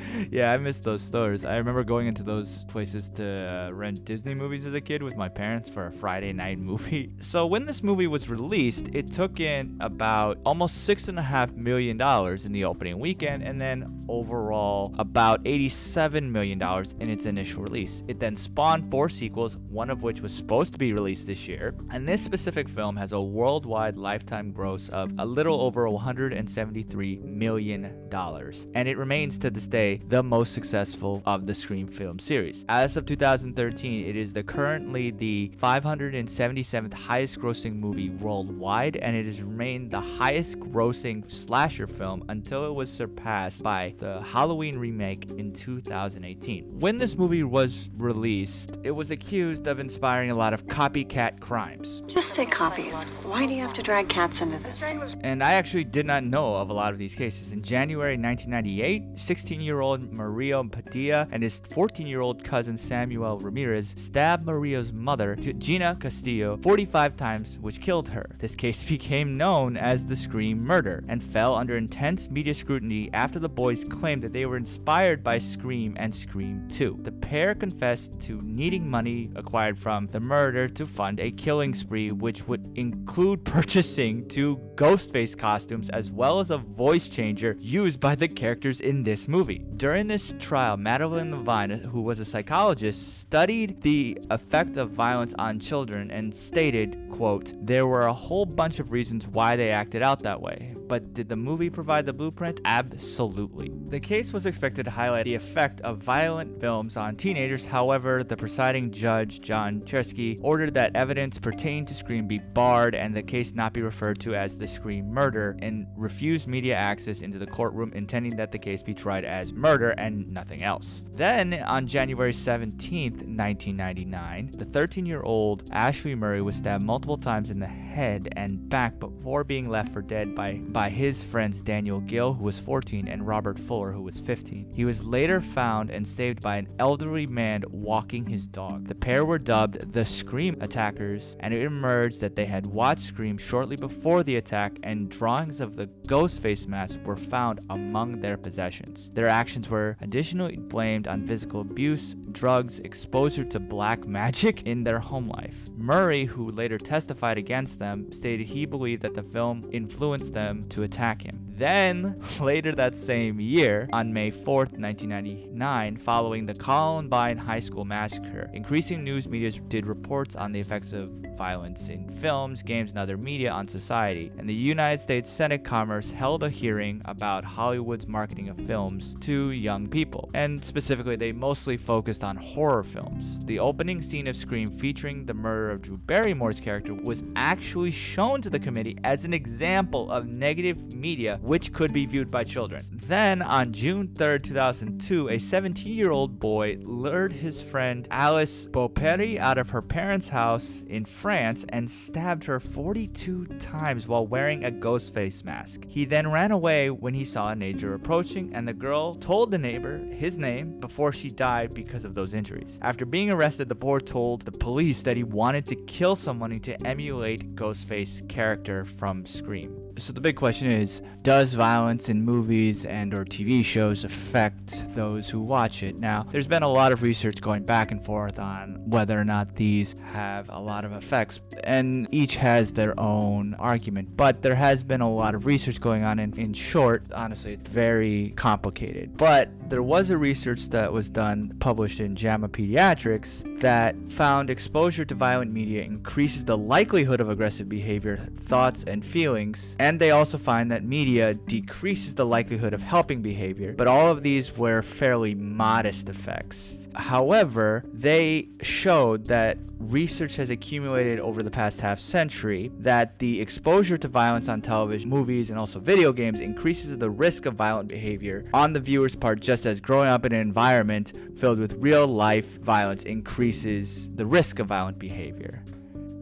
yeah, 0.32 0.52
I 0.52 0.58
miss 0.58 0.80
those 0.80 1.02
stores. 1.02 1.46
I 1.46 1.58
remember 1.58 1.84
going 1.84 2.08
into 2.08 2.24
those 2.24 2.64
places 2.66 3.10
to 3.12 3.24
uh, 3.26 3.72
rent 3.72 4.06
Disney 4.06 4.36
movies 4.36 4.66
as 4.66 4.74
a 4.74 4.82
kid 4.82 5.04
with 5.04 5.16
my 5.16 5.30
parents 5.30 5.70
for 5.70 5.88
a 5.88 5.92
Friday 5.92 6.34
night 6.34 6.60
movie. 6.60 7.12
So 7.20 7.46
when 7.46 7.66
this 7.66 7.84
movie 7.84 8.08
was 8.08 8.30
released, 8.30 8.88
it 8.94 9.12
took 9.12 9.40
in 9.40 9.78
about 9.80 10.38
almost 10.46 10.84
six 10.84 11.08
and 11.08 11.18
a 11.20 11.24
half 11.24 11.54
million 11.64 11.98
dollars 11.98 12.46
in 12.46 12.52
the 12.52 12.66
opening 12.66 13.00
weekend, 13.00 13.44
and 13.44 13.60
then 13.60 14.06
overall 14.10 14.94
about 15.00 15.42
87 15.46 16.32
million 16.32 16.60
dollars 16.60 16.96
in 17.00 17.10
its 17.10 17.26
initial 17.26 17.64
release. 17.64 18.04
It 18.08 18.20
then 18.20 18.36
spawned 18.36 18.92
four 18.92 19.10
sequels, 19.10 19.58
one 19.70 19.90
of 19.90 20.04
which 20.04 20.22
was 20.22 20.34
supposed 20.34 20.74
to 20.74 20.80
be 20.80 20.94
released 20.94 21.28
this 21.28 21.48
year. 21.48 21.74
And 21.90 22.08
this 22.08 22.24
specific 22.24 22.68
film 22.68 22.98
has 22.98 23.12
a 23.12 23.20
worldwide 23.20 23.98
lifetime 23.98 24.52
gross 24.52 24.90
of 24.90 25.12
a 25.18 25.26
little 25.26 25.62
over 25.62 25.88
173 25.90 27.20
million 27.20 28.10
dollars, 28.10 28.68
and 28.74 28.88
it 28.88 28.98
remains 28.98 29.38
to 29.40 29.50
this 29.50 29.68
day 29.68 30.02
the 30.08 30.24
most 30.24 30.54
successful 30.54 31.24
of 31.26 31.46
the 31.46 31.56
Scream 31.56 31.88
film 31.88 32.20
series. 32.20 32.66
As 32.68 32.98
of 32.98 33.06
2013, 33.06 34.06
it 34.06 34.16
is 34.16 34.34
the 34.34 34.44
currently 34.44 35.12
the 35.12 35.52
577th 35.62 36.94
highest 36.94 37.40
grossing 37.40 37.80
movie 37.80 38.10
worldwide, 38.10 38.98
and 38.98 39.16
it 39.16 39.26
has 39.26 39.42
remained 39.42 39.92
the 39.92 40.02
highest 40.02 40.60
grossing 40.60 41.30
slasher 41.54 41.86
film 41.86 42.24
until 42.30 42.66
it 42.66 42.74
was 42.74 42.92
surpassed 42.92 43.62
by 43.62 43.94
the 44.00 44.20
Halloween 44.24 44.76
remake 44.76 45.30
in 45.38 45.54
2018. 45.54 46.80
When 46.80 46.98
this 46.98 47.16
movie 47.16 47.44
was 47.44 47.92
released, 47.96 48.76
it 48.82 48.90
was 48.90 49.12
accused 49.12 49.68
of 49.68 49.80
inspiring 49.80 50.32
a 50.32 50.36
lot 50.36 50.56
of 50.56 50.66
copycat 50.66 51.40
crimes. 51.40 52.02
Just 52.08 52.30
say 52.30 52.48
copies. 52.48 53.04
Why 53.22 53.46
do 53.46 53.54
you 53.54 53.62
have 53.62 53.74
to 53.74 53.84
drag 53.84 54.10
cats 54.10 54.42
into 54.42 54.58
this? 54.58 54.82
And 55.22 55.44
I 55.44 55.54
actually 55.54 55.84
did 55.84 56.08
not 56.08 56.24
know 56.24 56.56
of 56.56 56.72
a 56.72 56.74
lot 56.74 56.92
of 56.92 56.98
these 56.98 57.14
cases. 57.14 57.52
In 57.52 57.62
January 57.62 58.18
1998, 58.18 59.20
16 59.20 59.60
year 59.60 59.80
old 59.80 60.12
Mario 60.12 60.64
Padilla 60.64 61.28
and 61.32 61.44
his 61.44 61.62
14 61.70 62.08
year 62.08 62.22
old 62.22 62.44
cousin 62.44 62.78
Samuel 62.80 63.38
Ramirez 63.38 63.94
stabbed 63.96 64.44
Mario's 64.44 64.92
mother, 64.92 65.36
Gina 65.36 65.98
Castillo, 66.00 66.58
45 66.64 67.16
times, 67.16 67.60
which 67.62 67.80
killed 67.80 68.10
her. 68.10 68.32
This 68.40 68.56
case 68.56 68.84
became 68.94 69.38
known 69.38 69.78
as 69.78 70.06
the 70.06 70.16
Scream 70.16 70.60
murder 70.60 71.04
and 71.08 71.24
fell 71.24 71.43
under 71.52 71.76
intense 71.76 72.30
media 72.30 72.54
scrutiny 72.54 73.10
after 73.14 73.40
the 73.40 73.50
boys 73.50 73.84
claimed 73.84 74.22
that 74.22 74.34
they 74.34 74.46
were 74.46 74.56
inspired 74.56 75.24
by 75.24 75.40
Scream 75.40 75.96
and 75.98 76.14
Scream 76.14 76.68
2. 76.72 77.00
The 77.02 77.12
pair 77.12 77.56
confessed 77.56 78.20
to 78.22 78.42
needing 78.44 78.90
money 78.90 79.32
acquired 79.36 79.80
from 79.80 80.08
the 80.08 80.20
murder 80.20 80.70
to 80.70 80.86
fund 80.86 81.20
a 81.20 81.32
killing 81.32 81.74
spree, 81.74 82.12
which 82.12 82.48
would 82.48 82.72
include 82.76 83.44
purchasing 83.46 84.28
two 84.28 84.58
Ghostface 84.76 85.38
costumes 85.38 85.90
as 85.90 86.12
well 86.12 86.40
as 86.40 86.52
a 86.52 86.58
voice 86.58 87.10
changer 87.10 87.58
used 87.60 88.00
by 88.00 88.14
the 88.16 88.28
characters 88.28 88.80
in 88.80 89.04
this 89.04 89.28
movie. 89.28 89.66
During 89.76 90.08
this 90.08 90.36
trial, 90.40 90.78
Madeline 90.78 91.32
Levine, 91.32 91.84
who 91.86 92.02
was 92.02 92.20
a 92.20 92.26
psychologist, 92.26 93.20
studied 93.20 93.82
the 93.82 94.20
effect 94.30 94.78
of 94.78 94.92
violence 94.92 95.34
on 95.40 95.60
children 95.60 96.12
and 96.12 96.34
stated, 96.34 96.98
quote, 97.12 97.52
there 97.66 97.88
were 97.88 98.06
a 98.06 98.14
whole 98.14 98.46
bunch 98.46 98.80
of 98.80 98.92
reasons 98.92 99.28
why 99.28 99.56
they 99.56 99.72
acted 99.72 100.04
out 100.04 100.20
that 100.20 100.40
way. 100.40 100.76
But 100.94 101.16
did 101.16 101.28
the 101.28 101.36
movie 101.36 101.72
provide 101.72 102.06
the 102.06 102.14
blueprint? 102.14 102.62
Absolutely. 102.66 103.72
The 103.90 104.00
case 104.00 104.32
was 104.32 104.46
expected 104.46 104.86
to 104.86 104.92
highlight 104.92 105.26
the 105.26 105.34
effect 105.34 105.82
of 105.82 105.98
violent 105.98 106.62
films 106.62 106.98
on 106.98 107.16
teenagers. 107.16 107.66
However, 107.66 108.24
the 108.24 108.38
presiding 108.38 108.92
judge, 108.92 109.42
John 109.42 109.82
Cheroske, 109.82 110.38
ordered 110.44 110.76
that 110.76 110.96
evidence 110.96 111.40
pertaining 111.40 111.88
to 111.88 111.96
Scream 111.96 112.28
be 112.28 112.38
barred 112.38 112.94
and 112.94 113.18
the 113.18 113.24
case 113.24 113.56
not 113.56 113.74
be 113.74 113.82
referred 113.82 114.20
to 114.20 114.36
as 114.36 114.56
the 114.56 114.68
Scream 114.68 115.10
murder 115.10 115.58
and 115.64 115.88
refused 115.98 116.48
media 116.48 116.76
access 116.76 117.22
into 117.22 117.40
the 117.40 117.48
courtroom, 117.48 117.92
intending 117.94 118.36
that 118.36 118.52
the 118.52 118.60
case 118.60 118.84
be 118.84 118.94
tried 118.94 119.26
as 119.26 119.52
murder 119.52 119.96
and 119.98 120.32
nothing 120.32 120.62
else. 120.62 121.02
Then, 121.16 121.56
on 121.66 121.88
January 121.88 122.34
17, 122.34 123.14
1999, 123.14 124.52
the 124.58 124.66
13 124.66 125.08
year 125.08 125.24
old 125.24 125.64
Ashley 125.72 126.14
Murray 126.14 126.44
was 126.44 126.56
stabbed 126.56 126.84
multiple 126.84 127.18
times 127.18 127.50
in 127.50 127.58
the 127.58 127.66
head 127.66 128.30
and 128.36 128.70
back 128.70 129.00
before 129.00 129.44
being 129.44 129.70
left 129.70 129.92
for 129.92 130.04
dead 130.04 130.36
by, 130.36 130.54
by 130.54 130.83
his 130.90 131.22
friends 131.22 131.62
Daniel 131.62 132.00
Gill, 132.00 132.34
who 132.34 132.44
was 132.44 132.60
14, 132.60 133.08
and 133.08 133.28
Robert 133.28 133.60
Fuller, 133.60 133.92
who 133.92 134.02
was 134.02 134.20
15. 134.20 134.72
He 134.74 134.86
was 134.86 135.04
later 135.04 135.42
found 135.42 135.90
and 135.90 136.08
saved 136.08 136.42
by 136.42 136.58
an 136.58 136.68
elderly 136.80 137.28
man 137.28 137.64
walking 137.70 138.26
his 138.26 138.48
dog. 138.48 138.88
The 138.88 138.96
pair 138.96 139.26
were 139.26 139.40
dubbed 139.40 139.94
the 139.94 140.06
Scream 140.06 140.58
attackers, 140.62 141.36
and 141.40 141.54
it 141.54 141.64
emerged 141.64 142.22
that 142.22 142.36
they 142.36 142.46
had 142.46 142.66
watched 142.66 143.02
Scream 143.02 143.38
shortly 143.38 143.76
before 143.76 144.24
the 144.24 144.36
attack, 144.36 144.78
and 144.84 145.10
drawings 145.10 145.62
of 145.62 145.76
the 145.76 145.88
Ghostface 146.08 146.68
mask 146.68 147.00
were 147.04 147.16
found 147.16 147.60
among 147.70 148.22
their 148.22 148.38
possessions. 148.38 149.12
Their 149.14 149.28
actions 149.28 149.70
were 149.70 149.98
additionally 150.02 150.58
blamed 150.58 151.08
on 151.08 151.28
physical 151.28 151.62
abuse 151.62 152.16
drugs, 152.34 152.80
exposure 152.80 153.44
to 153.46 153.60
black 153.60 154.06
magic 154.06 154.64
in 154.64 154.84
their 154.84 155.00
home 155.00 155.30
life. 155.30 155.56
Murray, 155.78 156.26
who 156.26 156.50
later 156.50 156.78
testified 156.78 157.38
against 157.38 157.80
them, 157.80 158.12
stated 158.12 158.48
he 158.48 158.66
believed 158.66 159.02
that 159.04 159.14
the 159.14 159.24
film 159.24 159.70
influenced 159.72 160.34
them 160.34 160.64
to 160.70 160.84
attack 160.84 161.22
him. 161.22 161.53
Then, 161.56 162.20
later 162.40 162.74
that 162.74 162.96
same 162.96 163.40
year, 163.40 163.88
on 163.94 164.12
May 164.12 164.32
4th, 164.32 164.74
1999, 164.80 165.98
following 165.98 166.48
the 166.48 166.56
Columbine 166.56 167.38
High 167.38 167.60
School 167.60 167.86
massacre, 167.86 168.50
increasing 168.54 169.04
news 169.04 169.28
media 169.30 169.52
did 169.52 169.86
reports 169.86 170.36
on 170.36 170.52
the 170.52 170.60
effects 170.60 170.94
of 170.94 171.12
violence 171.38 171.90
in 171.90 172.10
films, 172.16 172.64
games, 172.64 172.90
and 172.90 172.98
other 172.98 173.18
media 173.18 173.52
on 173.52 173.68
society. 173.68 174.32
And 174.38 174.50
the 174.50 174.54
United 174.54 175.00
States 175.00 175.30
Senate 175.30 175.64
Commerce 175.64 176.10
held 176.10 176.42
a 176.42 176.50
hearing 176.50 177.02
about 177.06 177.44
Hollywood's 177.44 178.08
marketing 178.08 178.50
of 178.50 178.58
films 178.66 179.16
to 179.22 179.52
young 179.52 179.88
people. 179.88 180.32
And 180.34 180.64
specifically, 180.66 181.18
they 181.18 181.32
mostly 181.32 181.78
focused 181.78 182.24
on 182.24 182.36
horror 182.36 182.84
films. 182.84 183.46
The 183.46 183.60
opening 183.60 184.02
scene 184.02 184.28
of 184.28 184.36
Scream 184.36 184.68
featuring 184.80 185.26
the 185.26 185.34
murder 185.36 185.70
of 185.70 185.84
Drew 185.84 185.98
Barrymore's 185.98 186.60
character 186.60 186.96
was 186.96 187.24
actually 187.36 187.92
shown 187.92 188.42
to 188.42 188.50
the 188.50 188.60
committee 188.60 188.98
as 189.04 189.24
an 189.24 189.34
example 189.34 190.12
of 190.12 190.28
negative 190.28 190.96
media 190.96 191.40
which 191.44 191.74
could 191.74 191.92
be 191.92 192.06
viewed 192.06 192.32
by 192.32 192.44
children. 192.44 192.86
Then, 193.06 193.42
on 193.42 193.74
June 193.74 194.08
3rd, 194.08 194.44
2002, 194.44 195.28
a 195.28 195.38
17 195.38 195.92
year 195.94 196.10
old 196.10 196.40
boy 196.40 196.78
lured 196.82 197.34
his 197.34 197.62
friend 197.62 198.08
Alice 198.10 198.66
Beauperre 198.72 199.38
out 199.40 199.58
of 199.58 199.72
her 199.72 199.82
parents' 199.82 200.30
house 200.30 200.84
in 200.88 201.04
France 201.04 201.66
and 201.68 201.92
stabbed 201.92 202.46
her 202.46 202.62
42 202.62 203.46
times 203.60 204.08
while 204.08 204.26
wearing 204.26 204.64
a 204.64 204.72
ghost 204.72 205.14
face 205.14 205.44
mask. 205.44 205.82
He 205.88 206.06
then 206.06 206.32
ran 206.32 206.52
away 206.52 206.90
when 206.90 207.14
he 207.14 207.26
saw 207.26 207.50
a 207.50 207.56
neighbor 207.56 207.94
approaching, 207.94 208.52
and 208.54 208.68
the 208.68 208.74
girl 208.74 209.14
told 209.14 209.52
the 209.52 209.58
neighbor 209.58 209.98
his 209.98 210.38
name 210.38 210.80
before 210.80 211.12
she 211.12 211.30
died 211.30 211.74
because 211.74 212.06
of 212.06 212.16
those 212.16 212.34
injuries. 212.34 212.80
After 212.82 213.06
being 213.06 213.30
arrested, 213.30 213.68
the 213.68 213.76
boy 213.76 214.00
told 214.00 214.44
the 214.44 214.52
police 214.52 215.02
that 215.04 215.18
he 215.18 215.24
wanted 215.24 215.66
to 215.66 215.76
kill 215.76 216.16
someone 216.16 216.60
to 216.62 216.88
emulate 216.88 217.56
Ghostface 217.56 218.28
character 218.30 218.86
from 218.86 219.26
Scream. 219.26 219.83
So 219.98 220.12
the 220.12 220.22
big 220.22 220.36
question 220.36 220.72
is, 220.72 221.02
does 221.22 221.54
violence 221.54 222.10
in 222.10 222.24
movies 222.24 222.86
and 222.86 223.14
or 223.14 223.24
TV 223.24 223.64
shows 223.64 224.04
affect 224.04 224.84
those 224.96 225.30
who 225.30 225.40
watch 225.40 225.84
it? 225.84 225.98
Now, 225.98 226.26
there's 226.32 226.48
been 226.48 226.64
a 226.64 226.70
lot 226.70 226.92
of 226.92 227.04
research 227.04 227.40
going 227.42 227.64
back 227.64 227.92
and 227.92 228.04
forth 228.04 228.40
on 228.40 228.90
whether 228.90 229.20
or 229.20 229.24
not 229.24 229.56
these 229.56 229.96
have 230.12 230.50
a 230.50 230.60
lot 230.60 230.84
of 230.84 230.94
effects, 230.94 231.40
and 231.64 232.08
each 232.12 232.36
has 232.36 232.74
their 232.74 233.00
own 233.00 233.54
argument. 233.60 234.18
But 234.18 234.42
there 234.42 234.56
has 234.56 234.84
been 234.84 235.02
a 235.02 235.14
lot 235.14 235.36
of 235.36 235.46
research 235.46 235.80
going 235.80 236.04
on, 236.04 236.20
and 236.20 236.38
in 236.38 236.54
short, 236.54 237.04
honestly, 237.14 237.54
it's 237.54 237.70
very 237.70 238.34
complicated. 238.36 239.16
But 239.16 239.50
there 239.70 239.84
was 239.84 240.10
a 240.10 240.18
research 240.18 240.70
that 240.70 240.92
was 240.92 241.10
done, 241.10 241.56
published 241.60 242.00
in 242.00 242.16
JAMA 242.16 242.50
Pediatrics, 242.50 243.62
that 243.62 243.96
found 244.12 244.50
exposure 244.50 245.06
to 245.06 245.16
violent 245.16 245.52
media 245.52 245.84
increases 245.84 246.44
the 246.44 246.58
likelihood 246.58 247.22
of 247.22 247.30
aggressive 247.30 247.70
behavior, 247.70 248.18
thoughts, 248.46 248.84
and 248.84 249.06
feelings. 249.06 249.76
And 249.84 250.00
they 250.00 250.12
also 250.12 250.38
find 250.38 250.72
that 250.72 250.86
media 250.86 251.34
decreases 251.34 252.16
the 252.16 252.26
likelihood 252.26 252.74
of 252.74 252.82
helping 252.82 253.22
behavior. 253.22 253.74
But 253.74 253.88
all 253.88 254.10
of 254.10 254.24
these 254.24 254.56
were 254.56 254.82
fairly 254.82 255.36
modest 255.36 256.08
effects. 256.08 256.88
However, 256.96 257.84
they 257.92 258.48
showed 258.62 259.26
that 259.26 259.58
research 259.80 260.38
has 260.38 260.50
accumulated 260.50 261.20
over 261.20 261.44
the 261.44 261.52
past 261.52 261.82
half 261.82 262.00
century 262.00 262.72
that 262.80 263.20
the 263.20 263.42
exposure 263.42 263.98
to 263.98 264.08
violence 264.08 264.48
on 264.48 264.62
television, 264.62 265.10
movies, 265.10 265.50
and 265.50 265.60
also 265.60 265.82
video 265.82 266.14
games 266.14 266.40
increases 266.40 266.98
the 266.98 267.10
risk 267.10 267.46
of 267.46 267.56
violent 267.56 267.90
behavior 267.90 268.46
on 268.54 268.72
the 268.72 268.80
viewer's 268.80 269.18
part, 269.18 269.42
just 269.42 269.66
as 269.66 269.82
growing 269.82 270.08
up 270.08 270.24
in 270.24 270.32
an 270.32 270.40
environment 270.40 271.12
filled 271.38 271.60
with 271.60 271.74
real 271.74 272.08
life 272.08 272.58
violence 272.62 273.04
increases 273.04 274.10
the 274.16 274.26
risk 274.26 274.60
of 274.60 274.68
violent 274.68 274.98
behavior. 274.98 275.62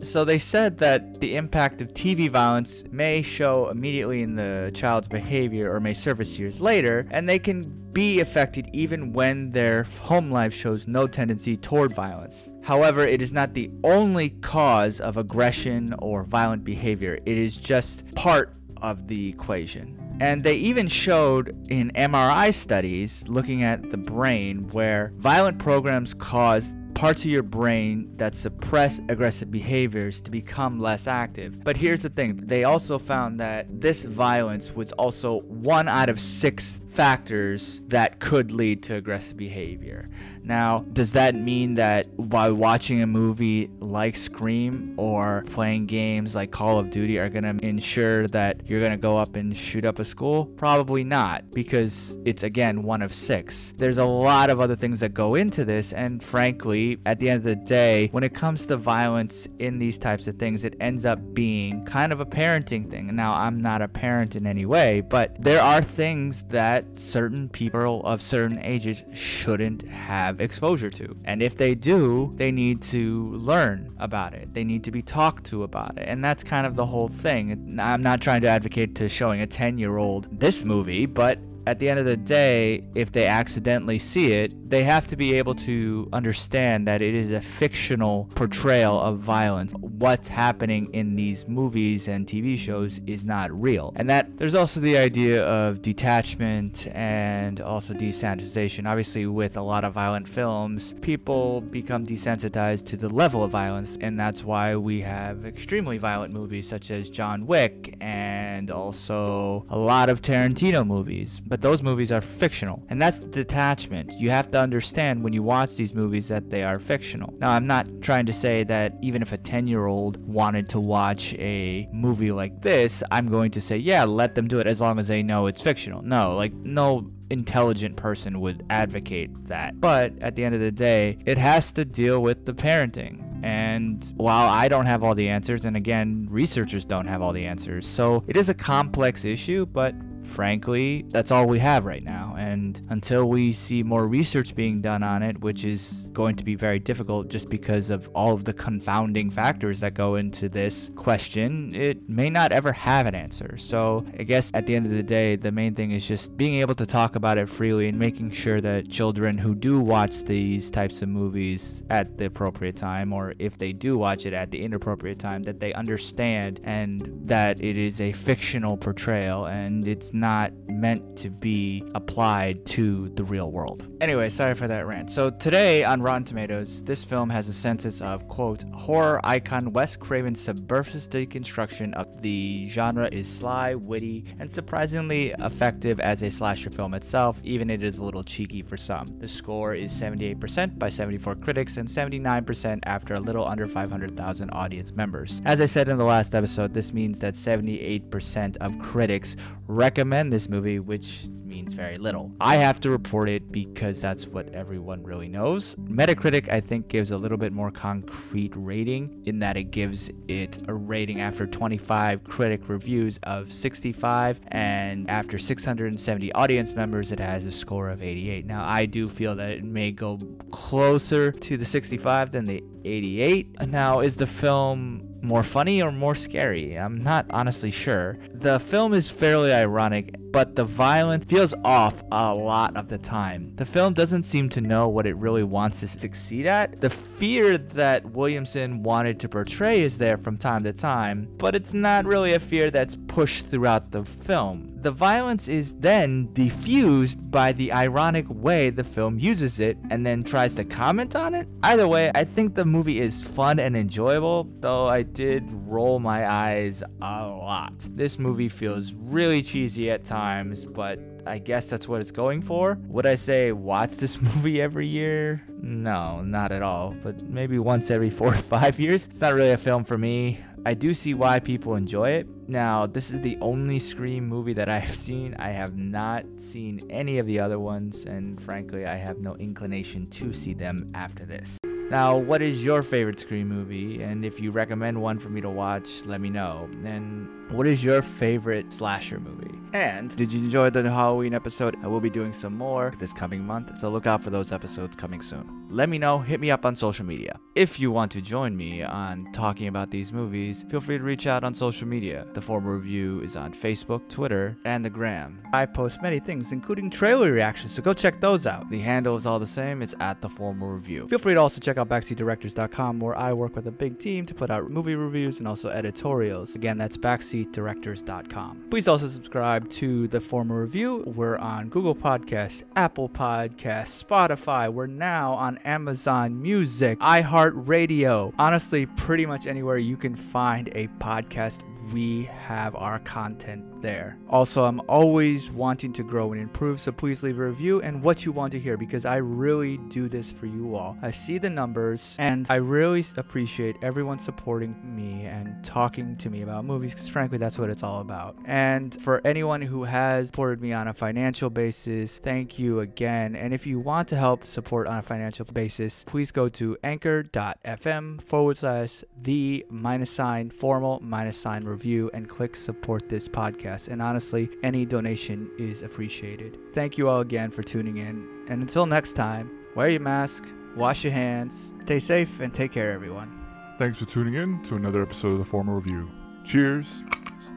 So 0.04 0.26
they 0.26 0.40
said 0.40 0.80
that 0.80 1.20
the 1.20 1.36
impact 1.36 1.82
of 1.82 1.94
TV 1.94 2.30
violence 2.30 2.84
may 2.92 3.22
show 3.22 3.70
immediately 3.70 4.24
in 4.24 4.36
the 4.36 4.72
child's 4.74 5.08
behavior 5.08 5.72
or 5.74 5.80
may 5.80 5.94
surface 5.94 6.40
years 6.40 6.60
later, 6.60 7.08
and 7.12 7.30
they 7.30 7.40
can 7.40 7.62
be 7.94 8.20
affected 8.20 8.70
even 8.74 9.14
when 9.14 9.52
their 9.52 9.84
home 9.84 10.32
life 10.32 10.54
shows 10.54 10.88
no 10.88 11.08
tendency 11.08 11.56
toward 11.56 11.94
violence. 11.94 12.50
However, 12.64 13.06
it 13.06 13.22
is 13.22 13.32
not 13.32 13.54
the 13.54 13.70
only 13.84 14.30
cause 14.30 15.00
of 15.00 15.18
aggression 15.18 15.94
or 16.00 16.24
violent 16.24 16.64
behavior, 16.64 17.20
it 17.26 17.38
is 17.38 17.56
just 17.56 18.04
part 18.16 18.56
of 18.82 19.08
the 19.08 19.30
equation. 19.30 19.98
And 20.20 20.42
they 20.42 20.56
even 20.56 20.88
showed 20.88 21.56
in 21.70 21.92
MRI 21.96 22.54
studies 22.54 23.24
looking 23.28 23.64
at 23.64 23.90
the 23.90 23.98
brain 23.98 24.70
where 24.70 25.14
violent 25.18 25.60
programs 25.60 26.14
cause 26.14 26.74
parts 26.94 27.24
of 27.24 27.32
your 27.32 27.44
brain 27.44 28.12
that 28.18 28.36
suppress 28.36 29.00
aggressive 29.10 29.52
behaviors 29.52 30.22
to 30.22 30.32
become 30.32 30.80
less 30.80 31.08
active. 31.08 31.64
But 31.64 31.78
here's 31.78 32.02
the 32.02 32.10
thing 32.10 32.38
they 32.46 32.64
also 32.64 33.00
found 33.00 33.40
that 33.40 33.68
this 33.82 34.04
violence 34.06 34.76
was 34.76 34.92
also 34.94 35.42
one 35.42 35.88
out 35.88 36.10
of 36.10 36.20
six 36.20 36.81
factors 36.92 37.82
that 37.88 38.20
could 38.20 38.52
lead 38.52 38.84
to 38.84 38.96
aggressive 38.96 39.38
behavior. 39.38 40.08
Now, 40.44 40.80
does 40.80 41.14
that 41.14 41.36
mean 41.36 41.76
that 41.76 42.08
by 42.18 42.50
watching 42.50 43.02
a 43.02 43.08
movie 43.08 43.70
like 43.80 44.16
Scream 44.16 44.96
or 44.98 45.46
playing 45.52 45.86
games 45.86 46.34
like 46.34 46.52
Call 46.52 46.80
of 46.80 46.90
Duty 46.90 47.20
are 47.20 47.30
going 47.30 47.44
to 47.44 47.66
ensure 47.66 48.26
that 48.28 48.68
you're 48.68 48.80
going 48.80 48.92
to 48.92 48.98
go 48.98 49.18
up 49.18 49.36
and 49.36 49.56
shoot 49.56 49.86
up 49.86 50.00
a 50.00 50.06
school? 50.06 50.46
Probably 50.46 51.04
not, 51.04 51.52
because 51.52 52.18
it's 52.26 52.44
again 52.44 52.84
one 52.84 53.02
of 53.02 53.14
six. 53.14 53.74
There's 53.78 54.00
a 54.00 54.06
lot 54.06 54.50
of 54.50 54.60
other 54.60 54.76
things 54.76 55.00
that 55.02 55.14
go 55.14 55.36
into 55.36 55.64
this, 55.64 55.94
and 55.94 56.24
frankly, 56.24 56.98
at 57.06 57.20
the 57.20 57.30
end 57.30 57.38
of 57.38 57.44
the 57.44 57.56
day, 57.56 58.10
when 58.12 58.24
it 58.24 58.34
comes 58.34 58.66
to 58.66 58.78
violence 58.78 59.48
in 59.60 59.78
these 59.78 59.98
types 59.98 60.28
of 60.28 60.38
things, 60.38 60.64
it 60.64 60.76
ends 60.80 61.06
up 61.06 61.20
being 61.34 61.86
kind 61.86 62.12
of 62.12 62.20
a 62.20 62.26
parenting 62.26 62.90
thing. 62.90 63.16
Now, 63.16 63.34
I'm 63.34 63.62
not 63.62 63.82
a 63.82 63.88
parent 63.88 64.36
in 64.36 64.48
any 64.48 64.66
way, 64.66 65.02
but 65.02 65.42
there 65.42 65.62
are 65.62 65.82
things 65.82 66.44
that 66.50 66.81
certain 66.96 67.50
people 67.50 68.06
of 68.06 68.22
certain 68.22 68.60
ages 68.60 69.04
shouldn't 69.14 69.84
have 69.84 70.40
exposure 70.42 70.90
to. 70.92 71.16
And 71.26 71.42
if 71.42 71.58
they 71.58 71.76
do, 71.76 72.32
they 72.36 72.52
need 72.52 72.82
to 72.84 73.32
learn 73.32 73.94
about 74.00 74.34
it. 74.34 74.54
They 74.54 74.64
need 74.64 74.84
to 74.86 74.92
be 74.92 75.02
talked 75.02 75.46
to 75.48 75.64
about 75.64 75.98
it. 75.98 76.08
And 76.08 76.24
that's 76.24 76.44
kind 76.44 76.66
of 76.66 76.76
the 76.76 76.86
whole 76.86 77.08
thing. 77.08 77.80
I'm 77.80 78.02
not 78.02 78.22
trying 78.22 78.42
to 78.42 78.48
advocate 78.48 78.96
to 78.96 79.10
showing 79.10 79.42
a 79.42 79.48
10 79.48 79.78
year 79.78 79.98
old 79.98 80.28
this 80.40 80.64
movie, 80.64 81.06
but 81.06 81.40
at 81.68 81.80
the 81.80 81.90
end 81.90 82.00
of 82.00 82.06
the 82.06 82.18
day, 82.18 82.84
if 82.96 83.12
they 83.12 83.28
accidentally 83.28 84.00
see 84.00 84.34
it, 84.34 84.54
they 84.70 84.84
have 84.84 85.06
to 85.08 85.16
be 85.16 85.36
able 85.36 85.54
to 85.54 86.10
understand 86.14 86.88
that 86.88 87.02
it 87.02 87.14
is 87.14 87.32
a 87.32 87.42
fictional 87.42 88.30
portrayal 88.36 89.00
of 89.00 89.20
violence. 89.20 89.74
What's 89.80 90.28
happening 90.28 90.90
in 90.94 91.16
these 91.16 91.48
movies 91.48 92.08
and 92.08 92.26
TV 92.26 92.58
shows 92.58 93.00
is 93.06 93.26
not 93.26 93.52
real. 93.52 93.94
And 93.98 94.10
that 94.10 94.38
there's 94.38 94.56
also 94.56 94.80
the 94.80 94.98
idea 94.98 95.46
of 95.46 95.82
detachment 95.82 96.88
and 96.96 97.60
also 97.62 97.94
desensitization. 97.94 98.90
Obviously, 98.90 99.26
with 99.26 99.58
a 99.58 99.62
lot 99.62 99.84
of 99.84 99.94
violent 99.94 100.28
films, 100.28 100.96
people 101.02 101.62
become 101.62 102.06
desensitized 102.06 102.86
to 102.88 102.98
the 102.98 103.10
level 103.10 103.44
of 103.44 103.52
violence, 103.52 103.98
and 104.02 104.20
that's 104.20 104.44
why 104.44 104.76
we 104.76 105.02
have 105.02 105.46
extremely 105.46 105.98
violent 105.98 106.34
movies 106.34 106.68
such 106.68 106.92
as 106.92 107.10
John 107.10 107.46
Wick 107.46 107.96
and 108.02 108.72
also 108.72 109.66
a 109.70 109.78
lot 109.78 110.10
of 110.10 110.22
Tarantino 110.22 110.86
movies 110.86 111.40
but 111.52 111.60
those 111.60 111.84
movies 111.84 112.14
are 112.14 112.22
fictional. 112.22 112.82
And 112.88 113.02
that's 113.02 113.20
the 113.20 113.28
detachment. 113.28 114.14
You 114.18 114.30
have 114.30 114.50
to 114.52 114.58
understand 114.62 115.22
when 115.22 115.34
you 115.34 115.44
watch 115.44 115.76
these 115.76 115.94
movies 115.94 116.30
that 116.30 116.50
they 116.50 116.64
are 116.64 116.80
fictional. 116.80 117.34
Now, 117.40 117.50
I'm 117.50 117.68
not 117.68 117.88
trying 118.02 118.26
to 118.28 118.32
say 118.32 118.64
that 118.64 118.96
even 119.02 119.22
if 119.22 119.34
a 119.34 119.38
10 119.38 119.68
year 119.68 119.86
old 119.86 120.16
wanted 120.26 120.70
to 120.70 120.80
watch 120.80 121.34
a 121.34 121.90
movie 121.92 122.32
like 122.32 122.62
this, 122.62 123.04
I'm 123.12 123.28
going 123.28 123.52
to 123.52 123.60
say, 123.60 123.76
yeah, 123.76 124.06
let 124.06 124.34
them 124.34 124.48
do 124.48 124.60
it 124.60 124.66
as 124.66 124.80
long 124.80 124.98
as 124.98 125.10
they 125.10 125.24
know 125.24 125.48
it's 125.48 125.60
fictional. 125.60 126.02
No, 126.02 126.38
like, 126.38 126.54
no 126.54 127.12
intelligent 127.30 127.98
person 127.98 128.40
would 128.40 128.66
advocate 128.70 129.48
that. 129.48 129.78
But 129.78 130.24
at 130.24 130.38
the 130.38 130.46
end 130.46 130.56
of 130.56 130.62
the 130.62 130.72
day, 130.72 131.18
it 131.26 131.38
has 131.38 131.74
to 131.74 131.84
deal 131.84 132.22
with 132.22 132.46
the 132.46 132.54
parenting. 132.54 133.28
And 133.44 134.10
while 134.16 134.48
I 134.48 134.70
don't 134.70 134.86
have 134.86 135.04
all 135.04 135.16
the 135.16 135.28
answers, 135.28 135.66
and 135.66 135.76
again, 135.76 136.28
researchers 136.30 136.86
don't 136.86 137.08
have 137.08 137.22
all 137.22 137.34
the 137.34 137.46
answers, 137.46 137.88
so 137.88 138.24
it 138.28 138.38
is 138.38 138.48
a 138.48 138.54
complex 138.54 139.26
issue, 139.26 139.66
but 139.66 139.96
frankly, 140.24 141.06
that's 141.10 141.32
all 141.32 141.46
we 141.46 141.60
have 141.60 141.86
right 141.86 142.04
now. 142.04 142.31
And 142.42 142.82
until 142.90 143.30
we 143.30 143.54
see 143.54 143.84
more 143.84 144.08
research 144.08 144.56
being 144.56 144.82
done 144.82 145.04
on 145.04 145.22
it, 145.22 145.42
which 145.42 145.64
is 145.64 146.10
going 146.12 146.36
to 146.38 146.44
be 146.44 146.56
very 146.56 146.80
difficult 146.80 147.28
just 147.30 147.50
because 147.50 147.92
of 147.92 148.10
all 148.16 148.34
of 148.34 148.46
the 148.46 148.54
confounding 148.54 149.30
factors 149.30 149.80
that 149.82 149.94
go 149.94 150.16
into 150.16 150.50
this 150.50 150.90
question, 150.96 151.72
it 151.76 152.10
may 152.10 152.32
not 152.32 152.52
ever 152.52 152.74
have 152.74 153.06
an 153.06 153.14
answer. 153.14 153.58
So 153.60 154.04
I 154.18 154.24
guess 154.24 154.50
at 154.56 154.66
the 154.66 154.76
end 154.76 154.88
of 154.88 154.92
the 154.92 155.04
day, 155.04 155.36
the 155.36 155.52
main 155.52 155.76
thing 155.76 155.92
is 155.92 156.04
just 156.04 156.36
being 156.36 156.56
able 156.56 156.74
to 156.76 156.86
talk 156.88 157.16
about 157.16 157.38
it 157.38 157.48
freely 157.48 157.88
and 157.88 158.00
making 158.00 158.32
sure 158.32 158.60
that 158.60 158.90
children 158.90 159.38
who 159.38 159.54
do 159.54 159.80
watch 159.80 160.24
these 160.24 160.72
types 160.72 161.04
of 161.04 161.10
movies 161.10 161.84
at 161.92 162.18
the 162.18 162.26
appropriate 162.26 162.76
time, 162.76 163.14
or 163.14 163.36
if 163.38 163.60
they 163.60 163.72
do 163.72 164.00
watch 164.00 164.26
it 164.26 164.34
at 164.34 164.50
the 164.50 164.64
inappropriate 164.64 165.20
time, 165.20 165.44
that 165.44 165.60
they 165.60 165.74
understand 165.74 166.60
and 166.64 167.08
that 167.28 167.62
it 167.62 167.78
is 167.78 168.02
a 168.02 168.12
fictional 168.14 168.78
portrayal 168.78 169.46
and 169.46 169.88
it's 169.88 170.12
not 170.12 170.52
meant 170.68 171.16
to 171.18 171.30
be 171.30 171.84
applied 171.94 172.31
applied 172.32 172.66
to 172.66 173.10
the 173.16 173.24
real 173.26 173.52
world. 173.52 173.86
Anyway, 174.00 174.30
sorry 174.30 174.56
for 174.56 174.68
that 174.68 174.88
rant. 174.88 175.12
So 175.12 175.30
today 175.30 175.84
on 175.84 176.02
Rotten 176.02 176.24
Tomatoes, 176.24 176.82
this 176.84 177.04
film 177.04 177.30
has 177.30 177.50
a 177.50 177.54
census 177.54 178.02
of 178.02 178.28
quote 178.30 178.64
horror 178.74 179.20
icon 179.24 179.74
Wes 179.74 179.98
Craven's 179.98 180.40
subversive 180.40 181.10
deconstruction 181.10 181.94
of 181.94 182.22
the 182.22 182.70
genre 182.70 183.10
is 183.12 183.28
sly, 183.28 183.76
witty, 183.76 184.24
and 184.40 184.50
surprisingly 184.50 185.32
effective 185.40 186.00
as 186.00 186.24
a 186.24 186.32
slasher 186.32 186.70
film 186.70 186.94
itself, 186.94 187.38
even 187.44 187.70
it 187.70 187.84
is 187.84 187.98
a 187.98 188.04
little 188.04 188.24
cheeky 188.24 188.62
for 188.62 188.78
some. 188.78 189.06
The 189.20 189.28
score 189.28 189.76
is 189.76 189.92
78% 189.92 190.80
by 190.80 190.88
74 190.88 191.36
critics 191.36 191.76
and 191.76 191.88
79% 191.88 192.80
after 192.84 193.14
a 193.14 193.20
little 193.20 193.46
under 193.46 193.68
500,000 193.68 194.50
audience 194.52 194.94
members. 194.94 195.42
As 195.44 195.60
I 195.60 195.66
said 195.66 195.90
in 195.90 195.98
the 195.98 196.06
last 196.06 196.34
episode, 196.34 196.74
this 196.74 196.94
means 196.94 197.20
that 197.20 197.36
78% 197.36 198.56
of 198.58 198.80
critics 198.80 199.36
recommend 199.68 200.32
this 200.32 200.50
movie, 200.50 200.80
which 200.80 201.28
means 201.62 201.74
very 201.74 201.98
little. 201.98 202.32
I 202.40 202.56
have 202.58 202.80
to 202.82 202.90
report 202.90 203.30
it 203.30 203.52
because 203.52 204.02
that's 204.02 204.28
what 204.28 204.50
everyone 204.54 205.04
really 205.04 205.28
knows. 205.28 205.76
Metacritic, 205.76 206.50
I 206.50 206.60
think, 206.60 206.88
gives 206.88 207.12
a 207.12 207.18
little 207.18 207.38
bit 207.38 207.54
more 207.54 207.72
concrete 207.72 208.54
rating 208.56 209.22
in 209.26 209.40
that 209.40 209.58
it 209.58 209.66
gives 209.66 210.10
it 210.28 210.58
a 210.68 210.74
rating 210.74 211.22
after 211.22 211.46
25 211.46 212.24
critic 212.24 212.68
reviews 212.68 213.20
of 213.24 213.54
65, 213.54 214.40
and 214.48 215.10
after 215.10 215.38
670 215.38 216.34
audience 216.34 216.74
members, 216.74 217.12
it 217.12 217.20
has 217.20 217.46
a 217.46 217.52
score 217.52 217.90
of 217.90 218.02
88. 218.02 218.46
Now, 218.46 218.66
I 218.66 218.86
do 218.86 219.08
feel 219.08 219.36
that 219.36 219.52
it 219.52 219.64
may 219.64 219.92
go 219.92 220.18
closer 220.52 221.32
to 221.32 221.58
the 221.58 221.66
65 221.66 222.32
than 222.32 222.46
the 222.46 222.64
88. 222.84 223.68
Now, 223.68 224.00
is 224.00 224.16
the 224.16 224.28
film 224.28 225.11
more 225.22 225.44
funny 225.44 225.82
or 225.82 225.92
more 225.92 226.16
scary? 226.16 226.78
I'm 226.78 227.04
not 227.04 227.26
honestly 227.30 227.72
sure. 227.72 228.18
The 228.34 228.60
film 228.60 228.94
is 228.94 229.10
fairly 229.10 229.54
ironic, 229.54 230.16
but 230.32 230.56
the 230.56 230.64
violence 230.64 231.26
feels 231.26 231.54
off 231.64 232.02
a 232.12 232.34
lot 232.34 232.76
of 232.78 232.88
the 232.88 232.98
time. 232.98 233.54
The 233.56 233.66
film 233.66 233.94
doesn't 233.94 234.24
seem 234.24 234.50
to 234.50 234.62
know 234.62 234.88
what 234.88 235.06
it 235.06 235.16
really 235.16 235.44
wants 235.44 235.82
to 235.82 235.88
succeed 235.88 236.46
at. 236.46 236.82
The 236.82 236.90
fear 236.90 237.58
that 237.58 238.12
Williamson 238.12 238.84
wanted 238.84 239.20
to 239.20 239.30
portray 239.30 239.82
is 239.82 239.98
there 239.98 240.18
from 240.18 240.38
time 240.38 240.64
to 240.64 240.74
time, 240.74 241.28
but 241.38 241.56
it's 241.56 241.74
not 241.74 242.06
really 242.06 242.34
a 242.34 242.40
fear 242.40 242.72
that's 242.72 242.98
pushed 243.08 243.48
throughout 243.48 243.92
the 243.92 244.06
film. 244.06 244.71
The 244.82 244.92
violence 244.92 245.48
is 245.48 245.76
then 245.76 246.34
diffused 246.34 247.30
by 247.30 247.52
the 247.52 247.72
ironic 247.72 248.26
way 248.28 248.72
the 248.72 248.84
film 248.84 249.20
uses 249.20 249.60
it 249.60 249.78
and 249.92 250.04
then 250.04 250.24
tries 250.24 250.56
to 250.56 250.64
comment 250.64 251.16
on 251.16 251.36
it. 251.36 251.48
Either 251.62 251.88
way, 251.88 252.10
I 252.16 252.24
think 252.24 252.56
the 252.56 252.66
movie 252.66 253.00
is 253.00 253.22
fun 253.22 253.60
and 253.60 253.78
enjoyable, 253.78 254.50
though 254.60 254.88
I 254.88 255.04
did 255.04 255.44
roll 255.52 256.00
my 256.00 256.28
eyes 256.28 256.82
a 257.00 257.28
lot. 257.28 257.74
This 257.92 258.18
movie 258.18 258.50
feels 258.50 258.94
really 258.94 259.44
cheesy 259.44 259.92
at 259.92 260.04
times, 260.04 260.66
but 260.66 261.00
I 261.28 261.38
guess 261.38 261.68
that's 261.68 261.88
what 261.88 262.02
it's 262.02 262.12
going 262.12 262.42
for. 262.42 262.80
Would 262.88 263.06
I 263.06 263.16
say 263.16 263.52
watch 263.52 263.92
this 263.92 264.20
movie 264.22 264.62
every 264.62 264.88
year? 264.88 265.44
No, 265.62 266.22
not 266.22 266.52
at 266.52 266.64
all. 266.64 266.96
But 267.04 267.22
maybe 267.24 267.60
once 267.60 267.92
every 267.92 268.10
four 268.10 268.30
or 268.30 268.42
five 268.42 268.80
years. 268.80 269.06
It's 269.06 269.22
not 269.22 269.34
really 269.34 269.52
a 269.52 269.58
film 269.58 269.84
for 269.84 269.98
me. 269.98 270.40
I 270.64 270.76
do 270.76 270.94
see 270.94 271.16
why 271.16 271.40
people 271.40 271.76
enjoy 271.76 272.12
it. 272.12 272.28
Now, 272.48 272.86
this 272.86 273.10
is 273.10 273.22
the 273.22 273.36
only 273.42 273.80
Scream 273.80 274.28
movie 274.28 274.54
that 274.54 274.72
I've 274.72 274.96
seen. 275.08 275.36
I 275.40 275.50
have 275.50 275.76
not 275.76 276.24
seen 276.52 276.80
any 276.92 277.18
of 277.18 277.26
the 277.26 277.40
other 277.40 277.58
ones, 277.58 278.06
and 278.06 278.40
frankly, 278.42 278.86
I 278.86 278.96
have 278.96 279.18
no 279.18 279.36
inclination 279.38 280.08
to 280.12 280.32
see 280.32 280.54
them 280.54 280.92
after 280.94 281.26
this. 281.26 281.58
Now, 281.90 282.16
what 282.16 282.44
is 282.44 282.64
your 282.64 282.84
favorite 282.84 283.20
Scream 283.20 283.50
movie? 283.50 284.04
And 284.04 284.24
if 284.24 284.40
you 284.40 284.52
recommend 284.52 285.02
one 285.02 285.18
for 285.18 285.30
me 285.30 285.42
to 285.42 285.50
watch, 285.50 286.06
let 286.06 286.22
me 286.22 286.30
know. 286.30 286.70
And 286.86 287.41
what 287.52 287.68
is 287.68 287.84
your 287.84 288.02
favorite 288.02 288.72
slasher 288.72 289.20
movie? 289.20 289.52
And 289.74 290.14
did 290.16 290.34
you 290.34 290.40
enjoy 290.40 290.70
the 290.70 290.84
Halloween 290.90 291.34
episode? 291.34 291.78
I 291.82 291.88
will 291.88 292.02
be 292.02 292.10
doing 292.10 292.34
some 292.34 292.58
more 292.58 292.94
this 293.00 293.14
coming 293.14 293.46
month, 293.46 293.80
so 293.80 293.90
look 293.90 294.06
out 294.06 294.22
for 294.22 294.30
those 294.30 294.52
episodes 294.52 294.96
coming 294.98 295.22
soon. 295.22 295.68
Let 295.70 295.88
me 295.88 295.98
know, 295.98 296.20
hit 296.20 296.42
me 296.42 296.52
up 296.52 296.66
on 296.66 296.76
social 296.76 297.06
media. 297.06 297.40
If 297.56 297.80
you 297.80 297.92
want 297.92 298.12
to 298.14 298.22
join 298.22 298.58
me 298.58 298.84
on 298.84 299.32
talking 299.32 299.68
about 299.68 299.90
these 299.90 300.12
movies, 300.12 300.66
feel 300.70 300.82
free 300.82 300.98
to 300.98 301.04
reach 301.04 301.26
out 301.28 301.46
on 301.46 301.54
social 301.54 301.88
media. 301.88 302.28
The 302.34 302.42
formal 302.42 302.74
review 302.74 303.22
is 303.22 303.38
on 303.38 303.54
Facebook, 303.54 304.10
Twitter, 304.10 304.58
and 304.66 304.84
the 304.84 304.90
Gram. 304.90 305.42
I 305.54 305.66
post 305.66 306.02
many 306.02 306.20
things, 306.20 306.52
including 306.52 306.90
trailer 306.90 307.32
reactions, 307.32 307.74
so 307.74 307.82
go 307.82 307.94
check 307.94 308.20
those 308.20 308.46
out. 308.46 308.70
The 308.70 308.82
handle 308.82 309.16
is 309.16 309.26
all 309.26 309.40
the 309.40 309.48
same, 309.48 309.82
it's 309.82 309.96
at 310.02 310.20
the 310.20 310.28
formal 310.28 310.70
review. 310.70 311.08
Feel 311.08 311.20
free 311.20 311.36
to 311.36 311.40
also 311.40 311.62
check 311.62 311.78
out 311.78 311.88
backseatdirectors.com 311.88 313.00
where 313.00 313.18
I 313.18 313.32
work 313.32 313.56
with 313.56 313.68
a 313.68 313.72
big 313.72 314.00
team 314.00 314.26
to 314.26 314.34
put 314.34 314.52
out 314.52 314.70
movie 314.70 314.96
reviews 314.96 315.40
and 315.40 315.48
also 315.48 315.70
editorials. 315.70 316.56
Again, 316.56 316.78
that's 316.78 316.98
backseatdirectors.com. 317.46 318.66
Please 318.70 318.88
also 318.88 319.08
subscribe 319.08 319.70
to 319.72 320.08
the 320.08 320.22
formal 320.22 320.58
review. 320.58 321.04
We're 321.06 321.38
on 321.38 321.70
Google 321.70 321.96
Podcasts, 321.96 322.64
Apple 322.76 323.10
Podcasts, 323.10 324.04
Spotify. 324.04 324.72
We're 324.72 324.88
now 324.88 325.34
on 325.34 325.58
Amazon 325.60 326.42
Music, 326.42 327.00
iHeartRadio. 327.00 328.34
Honestly, 328.38 328.86
pretty 328.86 329.26
much 329.26 329.48
anywhere 329.48 329.78
you 329.78 329.98
can 329.98 330.16
find 330.16 330.70
a 330.74 330.88
podcast 331.00 331.62
we 331.94 332.24
have 332.24 332.76
our 332.76 333.00
content 333.00 333.71
there. 333.82 334.18
Also, 334.30 334.66
I'm 334.66 334.82
always 334.88 335.52
wanting 335.52 335.94
to 335.94 336.04
grow 336.04 336.32
and 336.32 336.42
improve, 336.42 336.80
so 336.80 336.92
please 336.92 337.24
leave 337.24 337.40
a 337.40 337.46
review 337.46 337.82
and 337.82 338.02
what 338.02 338.26
you 338.26 338.32
want 338.32 338.52
to 338.52 338.60
hear 338.60 338.78
because 338.78 339.06
I 339.06 339.18
really 339.18 339.78
do 339.90 340.08
this 340.08 340.32
for 340.32 340.46
you 340.46 340.76
all. 340.76 340.98
I 341.02 341.12
see 341.12 341.38
the 341.38 341.50
numbers 341.50 342.16
and 342.20 342.46
I 342.50 342.56
really 342.56 343.06
appreciate 343.18 343.76
everyone 343.82 344.20
supporting 344.20 344.76
me 344.84 345.26
and 345.26 345.64
talking 345.64 346.16
to 346.18 346.30
me 346.30 346.42
about 346.42 346.66
movies 346.66 346.94
because, 346.94 347.10
frankly, 347.10 347.38
that's 347.38 347.58
what 347.58 347.70
it's 347.70 347.84
all 347.84 348.02
about. 348.02 348.36
And 348.46 349.00
for 349.02 349.22
anyone 349.26 349.62
who 349.62 349.84
has 349.84 350.28
supported 350.28 350.62
me 350.62 350.74
on 350.74 350.88
a 350.88 350.94
financial 350.94 351.50
basis, 351.50 352.20
thank 352.20 352.60
you 352.60 352.80
again. 352.80 353.36
And 353.36 353.54
if 353.54 353.66
you 353.66 353.80
want 353.80 354.08
to 354.10 354.16
help 354.16 354.46
support 354.46 354.88
on 354.88 355.00
a 355.00 355.04
financial 355.04 355.46
basis, 355.46 356.04
please 356.06 356.32
go 356.32 356.50
to 356.50 356.78
anchor.fm 356.84 358.22
forward 358.22 358.58
slash 358.58 359.04
the 359.22 359.66
minus 359.70 360.12
sign 360.12 360.50
formal 360.50 361.00
minus 361.02 361.38
sign 361.38 361.64
review 361.64 362.10
and 362.14 362.30
click 362.30 362.56
support 362.56 363.10
this 363.10 363.28
podcast. 363.72 363.88
And 363.88 364.02
honestly, 364.02 364.50
any 364.64 364.86
donation 364.86 365.50
is 365.58 365.82
appreciated. 365.82 366.58
Thank 366.74 366.98
you 366.98 367.10
all 367.10 367.22
again 367.22 367.52
for 367.52 367.64
tuning 367.64 367.98
in. 367.98 368.28
And 368.48 368.62
until 368.62 368.86
next 368.86 369.14
time, 369.14 369.52
wear 369.76 369.90
your 369.90 370.02
mask, 370.02 370.46
wash 370.76 371.04
your 371.04 371.14
hands, 371.14 371.74
stay 371.84 372.00
safe, 372.00 372.40
and 372.40 372.54
take 372.54 372.72
care, 372.72 372.92
everyone. 372.92 373.38
Thanks 373.78 374.00
for 374.00 374.06
tuning 374.06 374.36
in 374.36 374.62
to 374.64 374.76
another 374.76 375.02
episode 375.02 375.34
of 375.34 375.40
the 375.40 375.46
Formal 375.46 375.76
Review. 375.76 376.10
Cheers, 376.46 376.88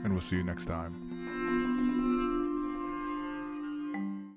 and 0.05 0.12
we'll 0.12 0.22
see 0.22 0.37
you 0.37 0.44
next 0.44 0.66
time. 0.66 1.04